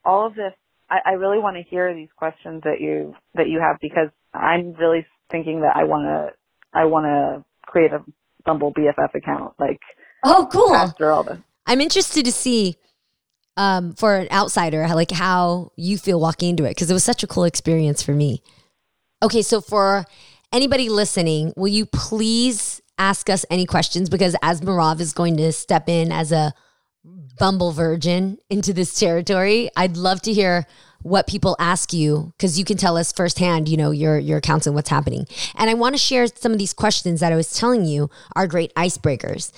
all 0.05 0.25
of 0.25 0.35
this, 0.35 0.53
I, 0.89 0.99
I 1.05 1.11
really 1.15 1.37
want 1.37 1.57
to 1.57 1.63
hear 1.63 1.93
these 1.93 2.07
questions 2.15 2.61
that 2.63 2.79
you 2.79 3.13
that 3.35 3.49
you 3.49 3.59
have 3.59 3.75
because 3.81 4.07
I'm 4.33 4.71
really 4.71 5.05
thinking 5.29 5.59
that 5.59 5.75
I 5.75 5.83
want 5.83 6.05
to 6.05 6.29
I 6.73 6.85
want 6.85 7.03
to 7.03 7.43
create 7.69 7.91
a 7.91 8.05
Bumble 8.45 8.73
BFF 8.73 9.15
account. 9.15 9.53
Like, 9.59 9.81
oh, 10.23 10.47
cool. 10.49 10.73
After 10.73 11.11
all 11.11 11.23
this, 11.23 11.39
I'm 11.65 11.81
interested 11.81 12.23
to 12.23 12.31
see 12.31 12.77
um, 13.57 13.93
for 13.93 14.15
an 14.15 14.27
outsider, 14.31 14.87
like 14.89 15.11
how 15.11 15.71
you 15.75 15.97
feel 15.97 16.19
walking 16.19 16.49
into 16.49 16.65
it, 16.65 16.71
because 16.71 16.89
it 16.89 16.93
was 16.93 17.03
such 17.03 17.23
a 17.23 17.27
cool 17.27 17.43
experience 17.43 18.01
for 18.01 18.13
me. 18.13 18.41
Okay, 19.21 19.41
so 19.41 19.61
for 19.61 20.05
anybody 20.51 20.89
listening, 20.89 21.53
will 21.55 21.67
you 21.67 21.85
please 21.85 22.81
ask 22.97 23.29
us 23.29 23.45
any 23.49 23.65
questions? 23.65 24.09
Because 24.09 24.35
as 24.41 24.61
Merav 24.61 24.99
is 24.99 25.13
going 25.13 25.37
to 25.37 25.51
step 25.51 25.87
in 25.87 26.11
as 26.11 26.31
a 26.31 26.53
Bumble 27.39 27.71
virgin 27.71 28.37
into 28.49 28.73
this 28.73 28.97
territory, 28.97 29.69
I'd 29.75 29.97
love 29.97 30.21
to 30.21 30.33
hear 30.33 30.67
what 31.01 31.27
people 31.27 31.55
ask 31.59 31.91
you 31.91 32.33
because 32.37 32.57
you 32.57 32.63
can 32.63 32.77
tell 32.77 32.95
us 32.95 33.11
firsthand, 33.11 33.67
you 33.67 33.75
know, 33.75 33.91
your 33.91 34.17
your 34.17 34.37
accounts 34.37 34.67
and 34.67 34.75
what's 34.75 34.89
happening. 34.89 35.25
And 35.55 35.69
I 35.69 35.73
want 35.73 35.95
to 35.95 35.99
share 35.99 36.27
some 36.27 36.51
of 36.51 36.59
these 36.59 36.73
questions 36.73 37.19
that 37.19 37.33
I 37.33 37.35
was 37.35 37.51
telling 37.51 37.85
you 37.85 38.09
are 38.35 38.47
great 38.47 38.73
icebreakers. 38.75 39.51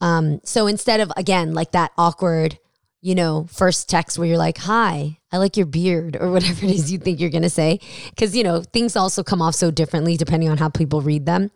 Um, 0.00 0.40
so 0.42 0.66
instead 0.66 1.00
of 1.00 1.12
again 1.16 1.54
like 1.54 1.72
that 1.72 1.92
awkward 1.98 2.58
you 3.00 3.14
know, 3.14 3.46
first 3.50 3.88
text 3.88 4.18
where 4.18 4.26
you're 4.26 4.38
like, 4.38 4.58
hi, 4.58 5.18
I 5.30 5.38
like 5.38 5.56
your 5.56 5.66
beard 5.66 6.16
or 6.16 6.30
whatever 6.30 6.66
it 6.66 6.72
is 6.72 6.90
you 6.90 6.98
think 6.98 7.20
you're 7.20 7.30
going 7.30 7.42
to 7.42 7.50
say. 7.50 7.80
Cause, 8.18 8.34
you 8.34 8.42
know, 8.42 8.62
things 8.62 8.96
also 8.96 9.22
come 9.22 9.40
off 9.40 9.54
so 9.54 9.70
differently 9.70 10.16
depending 10.16 10.48
on 10.48 10.58
how 10.58 10.68
people 10.68 11.00
read 11.00 11.26
them. 11.26 11.50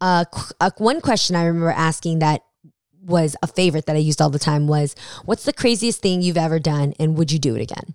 Uh, 0.00 0.24
uh, 0.60 0.70
one 0.78 1.00
question 1.00 1.36
I 1.36 1.44
remember 1.44 1.70
asking 1.70 2.18
that 2.18 2.42
was 3.00 3.36
a 3.42 3.46
favorite 3.46 3.86
that 3.86 3.96
I 3.96 4.00
used 4.00 4.20
all 4.20 4.30
the 4.30 4.38
time 4.38 4.66
was, 4.66 4.96
what's 5.24 5.44
the 5.44 5.52
craziest 5.52 6.00
thing 6.00 6.22
you've 6.22 6.36
ever 6.36 6.58
done 6.58 6.94
and 6.98 7.16
would 7.16 7.30
you 7.30 7.38
do 7.38 7.54
it 7.54 7.62
again? 7.62 7.94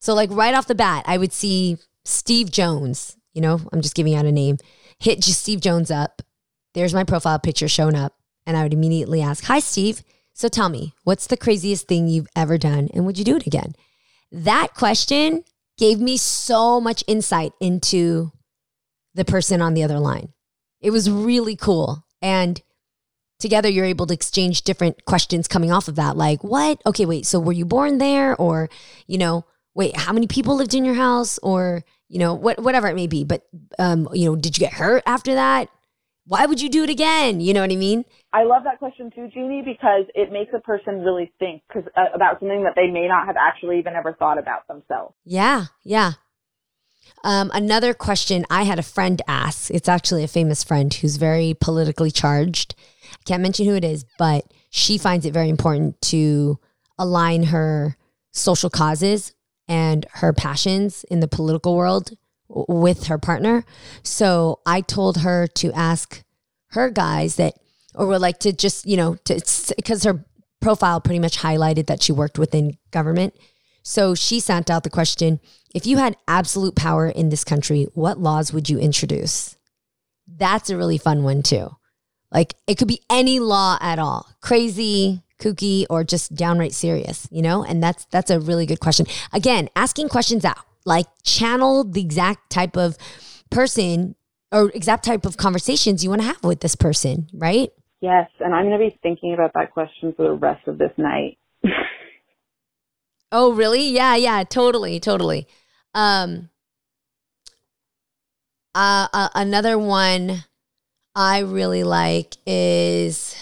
So, 0.00 0.14
like, 0.14 0.30
right 0.30 0.54
off 0.54 0.66
the 0.66 0.74
bat, 0.74 1.04
I 1.06 1.18
would 1.18 1.32
see 1.32 1.78
Steve 2.04 2.50
Jones, 2.50 3.16
you 3.32 3.40
know, 3.40 3.60
I'm 3.72 3.80
just 3.80 3.94
giving 3.94 4.14
out 4.14 4.26
a 4.26 4.32
name, 4.32 4.58
hit 4.98 5.20
just 5.20 5.40
Steve 5.40 5.60
Jones 5.60 5.90
up. 5.90 6.22
There's 6.74 6.94
my 6.94 7.04
profile 7.04 7.38
picture 7.38 7.68
shown 7.68 7.94
up. 7.94 8.14
And 8.46 8.56
I 8.56 8.62
would 8.62 8.74
immediately 8.74 9.22
ask, 9.22 9.44
Hi, 9.44 9.58
Steve. 9.58 10.02
So 10.34 10.48
tell 10.48 10.68
me, 10.68 10.94
what's 11.04 11.28
the 11.28 11.36
craziest 11.36 11.86
thing 11.86 12.08
you've 12.08 12.28
ever 12.34 12.58
done 12.58 12.88
and 12.92 13.06
would 13.06 13.18
you 13.18 13.24
do 13.24 13.36
it 13.36 13.46
again? 13.46 13.74
That 14.32 14.74
question 14.74 15.44
gave 15.78 16.00
me 16.00 16.16
so 16.16 16.80
much 16.80 17.04
insight 17.06 17.52
into 17.60 18.32
the 19.14 19.24
person 19.24 19.62
on 19.62 19.74
the 19.74 19.84
other 19.84 20.00
line. 20.00 20.32
It 20.80 20.90
was 20.90 21.10
really 21.10 21.56
cool. 21.56 22.04
And 22.20 22.60
together 23.38 23.68
you're 23.68 23.84
able 23.84 24.06
to 24.06 24.14
exchange 24.14 24.62
different 24.62 25.04
questions 25.04 25.48
coming 25.48 25.72
off 25.72 25.88
of 25.88 25.96
that 25.96 26.16
like 26.16 26.42
what 26.44 26.80
okay 26.86 27.04
wait 27.04 27.26
so 27.26 27.38
were 27.40 27.52
you 27.52 27.64
born 27.64 27.98
there 27.98 28.36
or 28.36 28.70
you 29.06 29.18
know 29.18 29.44
wait 29.74 29.96
how 29.96 30.12
many 30.12 30.26
people 30.26 30.54
lived 30.54 30.72
in 30.72 30.84
your 30.84 30.94
house 30.94 31.38
or 31.42 31.84
you 32.08 32.18
know 32.18 32.32
what 32.32 32.60
whatever 32.62 32.86
it 32.86 32.94
may 32.94 33.06
be 33.06 33.24
but 33.24 33.42
um 33.78 34.08
you 34.12 34.24
know 34.24 34.36
did 34.36 34.56
you 34.56 34.60
get 34.60 34.72
hurt 34.72 35.02
after 35.04 35.34
that 35.34 35.68
why 36.26 36.46
would 36.46 36.60
you 36.60 36.68
do 36.68 36.84
it 36.84 36.90
again 36.90 37.40
you 37.40 37.52
know 37.52 37.60
what 37.60 37.72
i 37.72 37.76
mean 37.76 38.04
I 38.32 38.42
love 38.42 38.64
that 38.64 38.80
question 38.80 39.12
too, 39.14 39.28
Jeannie, 39.32 39.62
because 39.64 40.06
it 40.12 40.32
makes 40.32 40.52
a 40.52 40.58
person 40.58 41.02
really 41.02 41.32
think 41.38 41.62
cause, 41.72 41.84
uh, 41.96 42.06
about 42.12 42.40
something 42.40 42.64
that 42.64 42.72
they 42.74 42.90
may 42.90 43.06
not 43.06 43.26
have 43.26 43.36
actually 43.36 43.78
even 43.78 43.94
ever 43.94 44.12
thought 44.12 44.38
about 44.38 44.66
themselves. 44.66 45.14
yeah 45.24 45.66
yeah 45.84 46.14
um, 47.22 47.50
another 47.54 47.94
question 47.94 48.44
I 48.50 48.64
had 48.64 48.78
a 48.78 48.82
friend 48.82 49.20
ask. 49.26 49.70
It's 49.70 49.88
actually 49.88 50.24
a 50.24 50.28
famous 50.28 50.62
friend 50.62 50.92
who's 50.92 51.16
very 51.16 51.54
politically 51.58 52.10
charged. 52.10 52.74
I 53.12 53.22
can't 53.24 53.42
mention 53.42 53.66
who 53.66 53.74
it 53.74 53.84
is, 53.84 54.04
but 54.18 54.52
she 54.70 54.98
finds 54.98 55.24
it 55.24 55.32
very 55.32 55.48
important 55.48 56.00
to 56.02 56.58
align 56.98 57.44
her 57.44 57.96
social 58.32 58.68
causes 58.68 59.32
and 59.68 60.06
her 60.14 60.32
passions 60.32 61.04
in 61.04 61.20
the 61.20 61.28
political 61.28 61.76
world 61.76 62.12
with 62.54 63.06
her 63.06 63.18
partner. 63.18 63.64
So 64.02 64.60
I 64.64 64.80
told 64.80 65.18
her 65.18 65.46
to 65.48 65.72
ask 65.72 66.22
her 66.68 66.90
guys 66.90 67.36
that, 67.36 67.54
or 67.94 68.06
would 68.06 68.20
like 68.20 68.38
to 68.40 68.52
just, 68.52 68.86
you 68.86 68.96
know, 68.96 69.16
to 69.24 69.40
because 69.76 70.04
her 70.04 70.24
profile 70.60 71.00
pretty 71.00 71.18
much 71.18 71.38
highlighted 71.38 71.86
that 71.86 72.02
she 72.02 72.12
worked 72.12 72.38
within 72.38 72.78
government. 72.90 73.34
So 73.82 74.14
she 74.14 74.40
sent 74.40 74.70
out 74.70 74.82
the 74.82 74.90
question 74.90 75.40
if 75.74 75.86
you 75.86 75.98
had 75.98 76.16
absolute 76.28 76.76
power 76.76 77.08
in 77.08 77.28
this 77.28 77.44
country, 77.44 77.88
what 77.94 78.18
laws 78.18 78.52
would 78.52 78.70
you 78.70 78.78
introduce? 78.78 79.56
That's 80.26 80.70
a 80.70 80.76
really 80.76 80.98
fun 80.98 81.24
one, 81.24 81.42
too. 81.42 81.76
Like 82.32 82.54
it 82.66 82.76
could 82.76 82.88
be 82.88 83.00
any 83.08 83.38
law 83.38 83.78
at 83.80 83.98
all 83.98 84.28
crazy, 84.40 85.22
kooky, 85.38 85.86
or 85.88 86.02
just 86.04 86.34
downright 86.34 86.72
serious, 86.72 87.28
you 87.30 87.42
know? 87.42 87.64
And 87.64 87.82
that's 87.82 88.06
that's 88.06 88.30
a 88.30 88.40
really 88.40 88.66
good 88.66 88.80
question. 88.80 89.06
Again, 89.32 89.68
asking 89.76 90.08
questions 90.08 90.44
out, 90.44 90.58
like 90.84 91.06
channel 91.22 91.84
the 91.84 92.00
exact 92.00 92.50
type 92.50 92.76
of 92.76 92.96
person 93.50 94.14
or 94.52 94.70
exact 94.70 95.04
type 95.04 95.26
of 95.26 95.36
conversations 95.36 96.04
you 96.04 96.10
want 96.10 96.22
to 96.22 96.26
have 96.26 96.44
with 96.44 96.60
this 96.60 96.76
person, 96.76 97.28
right? 97.32 97.70
Yes, 98.00 98.28
and 98.40 98.54
I'm 98.54 98.66
going 98.66 98.78
to 98.78 98.90
be 98.90 98.98
thinking 99.02 99.34
about 99.34 99.52
that 99.54 99.72
question 99.72 100.12
for 100.16 100.28
the 100.28 100.34
rest 100.34 100.68
of 100.68 100.78
this 100.78 100.92
night. 100.96 101.38
Oh, 103.36 103.52
really? 103.52 103.88
Yeah, 103.88 104.14
yeah, 104.14 104.44
totally, 104.44 105.00
totally. 105.00 105.48
Um, 105.92 106.50
uh, 108.76 109.08
uh, 109.12 109.28
another 109.34 109.76
one 109.76 110.44
I 111.16 111.40
really 111.40 111.82
like 111.82 112.36
is 112.46 113.34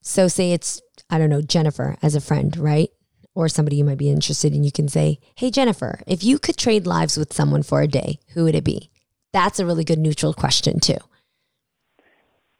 so 0.00 0.28
say 0.28 0.52
it's 0.52 0.80
I 1.10 1.18
don't 1.18 1.30
know 1.30 1.42
Jennifer 1.42 1.96
as 2.02 2.14
a 2.14 2.20
friend, 2.20 2.56
right? 2.56 2.88
Or 3.36 3.48
somebody 3.48 3.76
you 3.76 3.84
might 3.84 3.98
be 3.98 4.10
interested 4.10 4.54
in. 4.54 4.64
You 4.64 4.72
can 4.72 4.88
say, 4.88 5.20
"Hey 5.36 5.50
Jennifer, 5.50 6.00
if 6.06 6.24
you 6.24 6.38
could 6.38 6.56
trade 6.56 6.86
lives 6.86 7.16
with 7.16 7.32
someone 7.32 7.62
for 7.62 7.82
a 7.82 7.86
day, 7.86 8.18
who 8.34 8.44
would 8.44 8.54
it 8.56 8.64
be?" 8.64 8.90
That's 9.32 9.60
a 9.60 9.66
really 9.66 9.84
good 9.84 9.98
neutral 9.98 10.32
question 10.32 10.80
too. 10.80 10.96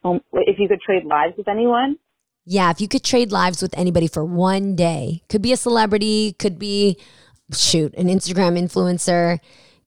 Um, 0.04 0.20
if 0.34 0.58
you 0.58 0.68
could 0.68 0.82
trade 0.82 1.04
lives 1.04 1.34
with 1.38 1.48
anyone, 1.48 1.96
Yeah, 2.48 2.70
if 2.70 2.80
you 2.80 2.86
could 2.86 3.02
trade 3.02 3.32
lives 3.32 3.60
with 3.60 3.76
anybody 3.76 4.06
for 4.06 4.24
one 4.24 4.76
day, 4.76 5.22
could 5.28 5.42
be 5.42 5.52
a 5.52 5.56
celebrity, 5.56 6.36
could 6.38 6.58
be 6.60 6.96
shoot, 7.52 7.92
an 7.94 8.06
Instagram 8.06 8.56
influencer, 8.56 9.40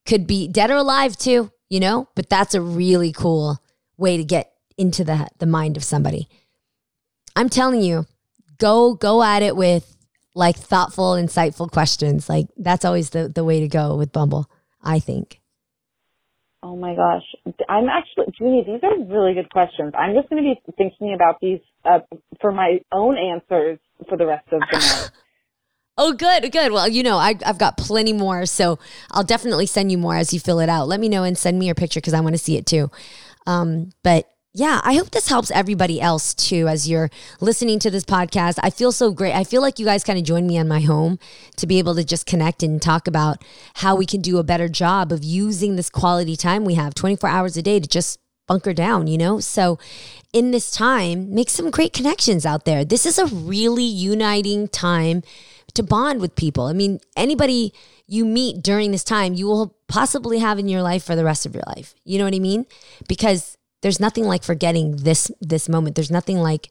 could 0.06 0.28
be 0.28 0.48
dead 0.48 0.72
or 0.72 0.76
alive 0.76 1.16
too, 1.16 1.52
you 1.70 1.80
know? 1.80 2.08
But 2.16 2.30
that's 2.30 2.56
a 2.56 2.62
really 2.62 3.14
cool 3.14 3.60
way 3.98 4.18
to 4.18 4.24
get 4.26 4.52
into 4.78 5.04
the 5.04 5.28
the 5.38 5.46
mind 5.46 5.78
of 5.78 5.84
somebody. 5.84 6.28
I'm 7.36 7.50
telling 7.50 7.82
you, 7.82 8.08
go 8.58 8.94
go 8.94 9.24
at 9.24 9.44
it 9.44 9.56
with 9.56 9.96
like 10.36 10.56
thoughtful, 10.58 11.14
insightful 11.14 11.72
questions. 11.72 12.30
Like 12.30 12.48
that's 12.58 12.86
always 12.86 13.12
the 13.12 13.30
the 13.30 13.44
way 13.44 13.60
to 13.60 13.68
go 13.68 13.96
with 13.96 14.12
Bumble, 14.12 14.50
I 14.84 15.00
think. 15.00 15.40
oh 16.62 16.76
my 16.76 16.94
gosh, 16.96 17.24
I'm 17.70 17.88
actually, 17.88 18.34
Jeannie, 18.38 18.64
these 18.66 18.82
are 18.84 19.00
really 19.06 19.34
good 19.34 19.50
questions. 19.50 19.94
I'm 19.98 20.14
just 20.14 20.30
going 20.30 20.44
to 20.44 20.50
be 20.50 20.74
thinking 20.78 21.14
about 21.14 21.40
these 21.42 21.60
uh, 21.86 22.00
for 22.42 22.52
my 22.52 22.80
own 22.92 23.18
answers 23.18 23.80
for 24.08 24.18
the 24.18 24.26
rest 24.26 24.46
of 24.52 24.60
the 24.60 24.78
night. 24.78 25.12
Oh, 26.02 26.14
good, 26.14 26.50
good. 26.54 26.72
Well, 26.72 26.88
you 26.88 27.04
know, 27.04 27.18
I, 27.18 27.36
I've 27.46 27.58
got 27.58 27.76
plenty 27.78 28.14
more, 28.14 28.46
so 28.46 28.80
I'll 29.12 29.26
definitely 29.26 29.66
send 29.66 29.92
you 29.92 29.98
more 29.98 30.16
as 30.16 30.34
you 30.34 30.40
fill 30.40 30.62
it 30.62 30.70
out. 30.70 30.88
Let 30.88 31.02
me 31.02 31.10
know 31.10 31.24
and 31.24 31.38
send 31.38 31.60
me 31.60 31.66
your 31.66 31.76
picture 31.76 32.00
because 32.00 32.14
I 32.14 32.22
want 32.22 32.36
to 32.36 32.38
see 32.42 32.56
it 32.56 32.66
too. 32.66 32.90
Um, 33.46 33.92
but 34.02 34.30
yeah, 34.54 34.82
I 34.84 34.96
hope 34.96 35.12
this 35.12 35.30
helps 35.30 35.52
everybody 35.52 36.02
else 36.02 36.34
too 36.34 36.68
as 36.68 36.90
you're 36.90 37.10
listening 37.40 37.78
to 37.80 37.92
this 37.92 38.04
podcast. 38.04 38.58
I 38.64 38.72
feel 38.72 38.92
so 38.92 39.12
great. 39.12 39.36
I 39.36 39.44
feel 39.44 39.62
like 39.62 39.78
you 39.78 39.86
guys 39.86 40.04
kind 40.04 40.18
of 40.18 40.26
joined 40.26 40.48
me 40.48 40.58
on 40.58 40.68
my 40.68 40.82
home 40.82 41.20
to 41.58 41.68
be 41.68 41.78
able 41.78 41.94
to 41.96 42.04
just 42.04 42.26
connect 42.26 42.64
and 42.64 42.82
talk 42.82 43.08
about 43.08 43.44
how 43.76 43.96
we 43.96 44.08
can 44.08 44.22
do 44.22 44.40
a 44.40 44.44
better 44.44 44.68
job 44.68 45.12
of 45.12 45.24
using 45.24 45.76
this 45.76 45.90
quality 45.90 46.36
time 46.36 46.66
we 46.66 46.74
have 46.74 46.96
24 46.96 47.30
hours 47.30 47.58
a 47.58 47.62
day 47.62 47.80
to 47.80 47.88
just 47.88 48.20
bunker 48.48 48.74
down, 48.74 49.06
you 49.06 49.20
know? 49.20 49.40
So 49.40 49.78
in 50.34 50.50
this 50.50 50.72
time, 50.72 51.32
make 51.34 51.52
some 51.52 51.70
great 51.70 51.94
connections 51.94 52.44
out 52.44 52.66
there. 52.66 52.84
This 52.84 53.06
is 53.06 53.20
a 53.20 53.28
really 53.28 53.84
uniting 53.84 54.68
time 54.68 55.22
to 55.76 55.84
bond 55.84 56.20
with 56.20 56.36
people. 56.36 56.66
I 56.66 56.74
mean, 56.74 57.00
anybody 57.16 57.72
you 58.08 58.26
meet 58.26 58.64
during 58.64 58.92
this 58.92 59.04
time, 59.04 59.36
you 59.36 59.46
will 59.46 59.78
possibly 59.88 60.40
have 60.40 60.58
in 60.58 60.68
your 60.68 60.82
life 60.82 61.04
for 61.04 61.16
the 61.16 61.24
rest 61.24 61.46
of 61.46 61.54
your 61.54 61.64
life. 61.68 61.94
You 62.04 62.18
know 62.18 62.26
what 62.26 62.34
I 62.34 62.40
mean? 62.40 62.66
Because 63.08 63.56
there's 63.82 64.00
nothing 64.00 64.26
like 64.26 64.44
forgetting 64.44 64.98
this 64.98 65.32
this 65.42 65.70
moment. 65.70 65.96
There's 65.96 66.12
nothing 66.12 66.38
like 66.38 66.70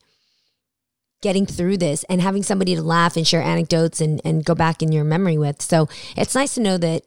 getting 1.20 1.46
through 1.46 1.76
this 1.78 2.04
and 2.04 2.20
having 2.20 2.42
somebody 2.42 2.76
to 2.76 2.82
laugh 2.82 3.16
and 3.16 3.26
share 3.26 3.42
anecdotes 3.42 4.00
and 4.00 4.20
and 4.24 4.44
go 4.44 4.54
back 4.54 4.82
in 4.82 4.92
your 4.92 5.04
memory 5.04 5.38
with. 5.38 5.62
So, 5.62 5.88
it's 6.16 6.34
nice 6.34 6.54
to 6.54 6.60
know 6.60 6.78
that 6.78 7.02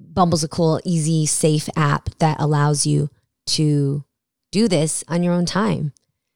Bumble's 0.00 0.44
a 0.44 0.48
cool, 0.48 0.80
easy, 0.84 1.26
safe 1.26 1.68
app 1.76 2.08
that 2.18 2.40
allows 2.40 2.86
you 2.86 3.08
to 3.46 4.04
do 4.50 4.68
this 4.68 5.04
on 5.08 5.22
your 5.22 5.34
own 5.34 5.46
time. 5.46 5.92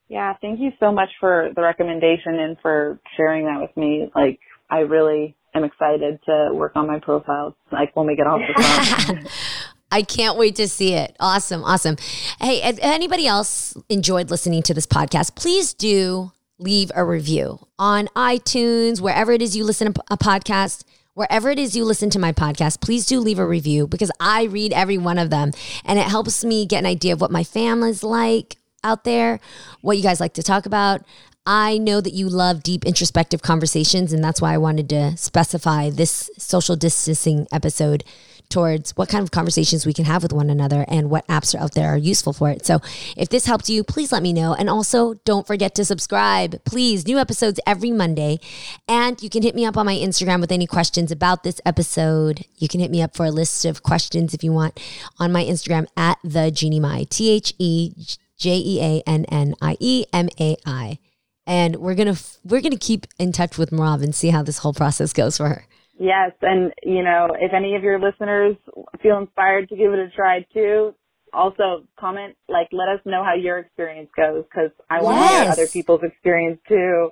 Yeah, 0.09 0.33
thank 0.41 0.59
you 0.59 0.71
so 0.79 0.91
much 0.91 1.09
for 1.19 1.49
the 1.55 1.61
recommendation 1.61 2.39
and 2.39 2.57
for 2.61 2.99
sharing 3.17 3.45
that 3.45 3.59
with 3.59 3.75
me. 3.75 4.09
Like, 4.15 4.39
I 4.69 4.79
really 4.79 5.35
am 5.53 5.63
excited 5.63 6.19
to 6.25 6.51
work 6.53 6.73
on 6.75 6.87
my 6.87 6.99
profiles, 6.99 7.53
like 7.71 7.95
when 7.95 8.07
we 8.07 8.15
get 8.15 8.27
off 8.27 8.39
the 8.39 8.63
phone. 8.63 9.27
I 9.91 10.01
can't 10.01 10.37
wait 10.37 10.55
to 10.57 10.67
see 10.67 10.93
it. 10.93 11.15
Awesome, 11.19 11.63
awesome. 11.63 11.97
Hey, 12.39 12.61
if 12.61 12.77
anybody 12.81 13.25
else 13.25 13.75
enjoyed 13.89 14.29
listening 14.29 14.63
to 14.63 14.73
this 14.73 14.85
podcast, 14.85 15.35
please 15.35 15.73
do 15.73 16.31
leave 16.59 16.91
a 16.95 17.05
review 17.05 17.67
on 17.79 18.07
iTunes, 18.15 18.99
wherever 18.99 19.31
it 19.31 19.41
is 19.41 19.55
you 19.55 19.63
listen 19.63 19.93
to 19.93 20.03
a 20.09 20.17
podcast. 20.17 20.83
Wherever 21.13 21.49
it 21.49 21.57
is 21.57 21.75
you 21.75 21.83
listen 21.83 22.11
to 22.11 22.19
my 22.19 22.31
podcast, 22.31 22.79
please 22.79 23.07
do 23.07 23.19
leave 23.19 23.39
a 23.39 23.47
review 23.47 23.87
because 23.87 24.11
I 24.19 24.43
read 24.43 24.71
every 24.71 24.99
one 24.99 25.17
of 25.17 25.31
them 25.31 25.51
and 25.83 25.97
it 25.97 26.05
helps 26.05 26.45
me 26.45 26.67
get 26.67 26.77
an 26.77 26.85
idea 26.85 27.13
of 27.13 27.21
what 27.21 27.31
my 27.31 27.43
family's 27.43 28.03
like 28.03 28.57
out 28.83 29.03
there, 29.03 29.39
what 29.81 29.97
you 29.97 30.03
guys 30.03 30.19
like 30.19 30.33
to 30.33 30.43
talk 30.43 30.67
about. 30.67 31.01
I 31.47 31.77
know 31.77 32.01
that 32.01 32.13
you 32.13 32.29
love 32.29 32.61
deep 32.61 32.85
introspective 32.85 33.41
conversations, 33.41 34.11
and 34.11 34.21
that's 34.23 34.41
why 34.41 34.53
I 34.53 34.57
wanted 34.57 34.89
to 34.89 35.15
specify 35.15 35.89
this 35.89 36.29
social 36.37 36.75
distancing 36.75 37.47
episode 37.51 38.03
towards 38.49 38.91
what 38.91 39.09
kind 39.09 39.23
of 39.23 39.31
conversations 39.31 39.85
we 39.85 39.93
can 39.93 40.05
have 40.05 40.23
with 40.23 40.33
one 40.33 40.49
another 40.49 40.85
and 40.87 41.09
what 41.09 41.27
apps 41.27 41.53
are 41.53 41.61
out 41.63 41.73
there 41.73 41.89
are 41.89 41.97
useful 41.97 42.33
for 42.33 42.49
it. 42.49 42.65
So 42.65 42.79
if 43.15 43.29
this 43.29 43.45
helped 43.45 43.69
you, 43.69 43.83
please 43.83 44.11
let 44.11 44.23
me 44.23 44.33
know. 44.33 44.53
And 44.53 44.69
also 44.69 45.15
don't 45.25 45.45
forget 45.45 45.75
to 45.75 45.85
subscribe. 45.85 46.63
Please, 46.63 47.05
new 47.05 47.17
episodes 47.17 47.59
every 47.67 47.91
Monday. 47.91 48.39
And 48.87 49.21
you 49.21 49.29
can 49.29 49.43
hit 49.43 49.55
me 49.55 49.65
up 49.65 49.77
on 49.77 49.85
my 49.85 49.95
Instagram 49.95 50.41
with 50.41 50.51
any 50.51 50.67
questions 50.67 51.11
about 51.11 51.43
this 51.43 51.59
episode. 51.65 52.45
You 52.57 52.67
can 52.67 52.79
hit 52.79 52.91
me 52.91 53.01
up 53.01 53.15
for 53.15 53.25
a 53.25 53.31
list 53.31 53.65
of 53.65 53.83
questions 53.83 54.33
if 54.33 54.43
you 54.43 54.51
want 54.51 54.79
on 55.19 55.31
my 55.31 55.43
Instagram 55.43 55.87
at 55.97 56.17
the 56.23 56.51
Jeannie 56.51 56.79
Mai, 56.79 57.05
T 57.09 57.29
H 57.29 57.53
E 57.59 57.93
J 58.37 58.57
E 58.57 58.81
A 58.81 59.09
N 59.09 59.25
N 59.25 59.55
I 59.61 59.77
E 59.79 60.05
M 60.13 60.29
A 60.39 60.55
I. 60.65 60.99
And 61.45 61.77
we're 61.77 61.95
gonna 61.95 62.17
we're 62.43 62.61
gonna 62.61 62.77
keep 62.77 63.07
in 63.17 63.31
touch 63.31 63.57
with 63.57 63.71
Merav 63.71 64.03
and 64.03 64.13
see 64.13 64.29
how 64.29 64.43
this 64.43 64.59
whole 64.59 64.73
process 64.73 65.13
goes 65.13 65.37
for 65.37 65.47
her. 65.47 65.65
Yes, 65.99 66.31
and 66.41 66.73
you 66.83 67.03
know, 67.03 67.35
if 67.39 67.53
any 67.53 67.75
of 67.75 67.83
your 67.83 67.99
listeners 67.99 68.55
feel 69.01 69.17
inspired 69.17 69.69
to 69.69 69.75
give 69.75 69.93
it 69.93 69.99
a 69.99 70.09
try 70.09 70.45
too, 70.53 70.93
also 71.33 71.83
comment, 71.99 72.35
like, 72.47 72.69
let 72.71 72.87
us 72.87 72.99
know 73.05 73.23
how 73.23 73.35
your 73.35 73.59
experience 73.59 74.09
goes 74.15 74.43
because 74.43 74.71
I 74.89 75.01
want 75.01 75.17
to 75.17 75.27
hear 75.27 75.51
other 75.51 75.67
people's 75.67 76.01
experience 76.03 76.59
too. 76.67 77.11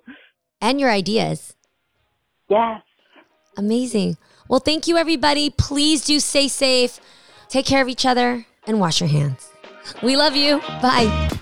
And 0.62 0.80
your 0.80 0.89
ideas. 0.89 1.56
Yes. 2.50 2.82
Amazing. 3.58 4.17
Well, 4.48 4.60
thank 4.60 4.88
you, 4.88 4.98
everybody. 4.98 5.50
Please 5.50 6.06
do 6.06 6.19
stay 6.19 6.48
safe, 6.48 7.00
take 7.50 7.65
care 7.65 7.82
of 7.82 7.88
each 7.88 8.06
other, 8.06 8.45
and 8.67 8.80
wash 8.80 9.02
your 9.02 9.10
hands. 9.10 9.50
We 10.02 10.15
love 10.15 10.36
you. 10.36 10.60
Bye. 10.82 11.39